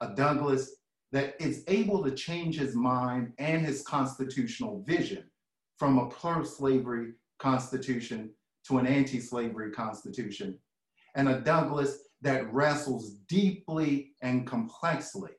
[0.00, 0.76] a Douglass
[1.12, 5.24] that is able to change his mind and his constitutional vision
[5.78, 8.30] from a pro slavery constitution
[8.66, 10.58] to an anti slavery constitution,
[11.14, 15.30] and a Douglass that wrestles deeply and complexly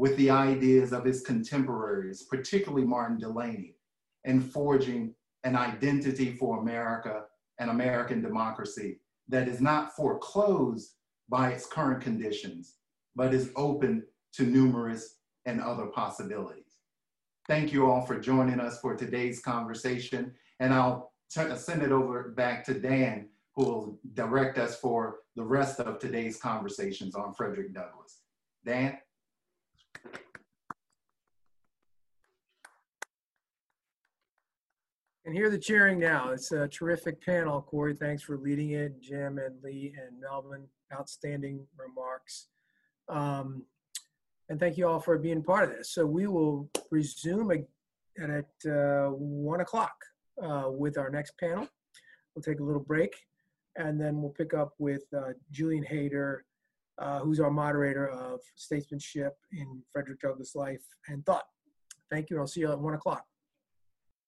[0.00, 3.74] with the ideas of his contemporaries, particularly Martin Delany,
[4.24, 7.24] in forging an identity for America
[7.58, 8.98] and American democracy
[9.28, 10.94] that is not foreclosed
[11.28, 12.76] by its current conditions,
[13.14, 16.78] but is open to numerous and other possibilities.
[17.46, 22.64] Thank you all for joining us for today's conversation, and I'll send it over back
[22.64, 28.22] to Dan, who will direct us for the rest of today's conversations on Frederick Douglass.
[28.64, 28.96] Dan?
[35.30, 36.30] And hear the cheering now.
[36.30, 37.62] It's a terrific panel.
[37.62, 39.00] Corey, thanks for leading it.
[39.00, 42.48] Jim and Leigh and Melvin, outstanding remarks.
[43.08, 43.62] Um,
[44.48, 45.92] and thank you all for being part of this.
[45.92, 49.94] So we will resume at, at uh, one o'clock
[50.42, 51.68] uh, with our next panel.
[52.34, 53.14] We'll take a little break
[53.76, 56.44] and then we'll pick up with uh, Julian Hayter,
[56.98, 61.44] uh, who's our moderator of statesmanship in Frederick Douglass Life and Thought.
[62.10, 62.40] Thank you.
[62.40, 63.24] I'll see you at one o'clock.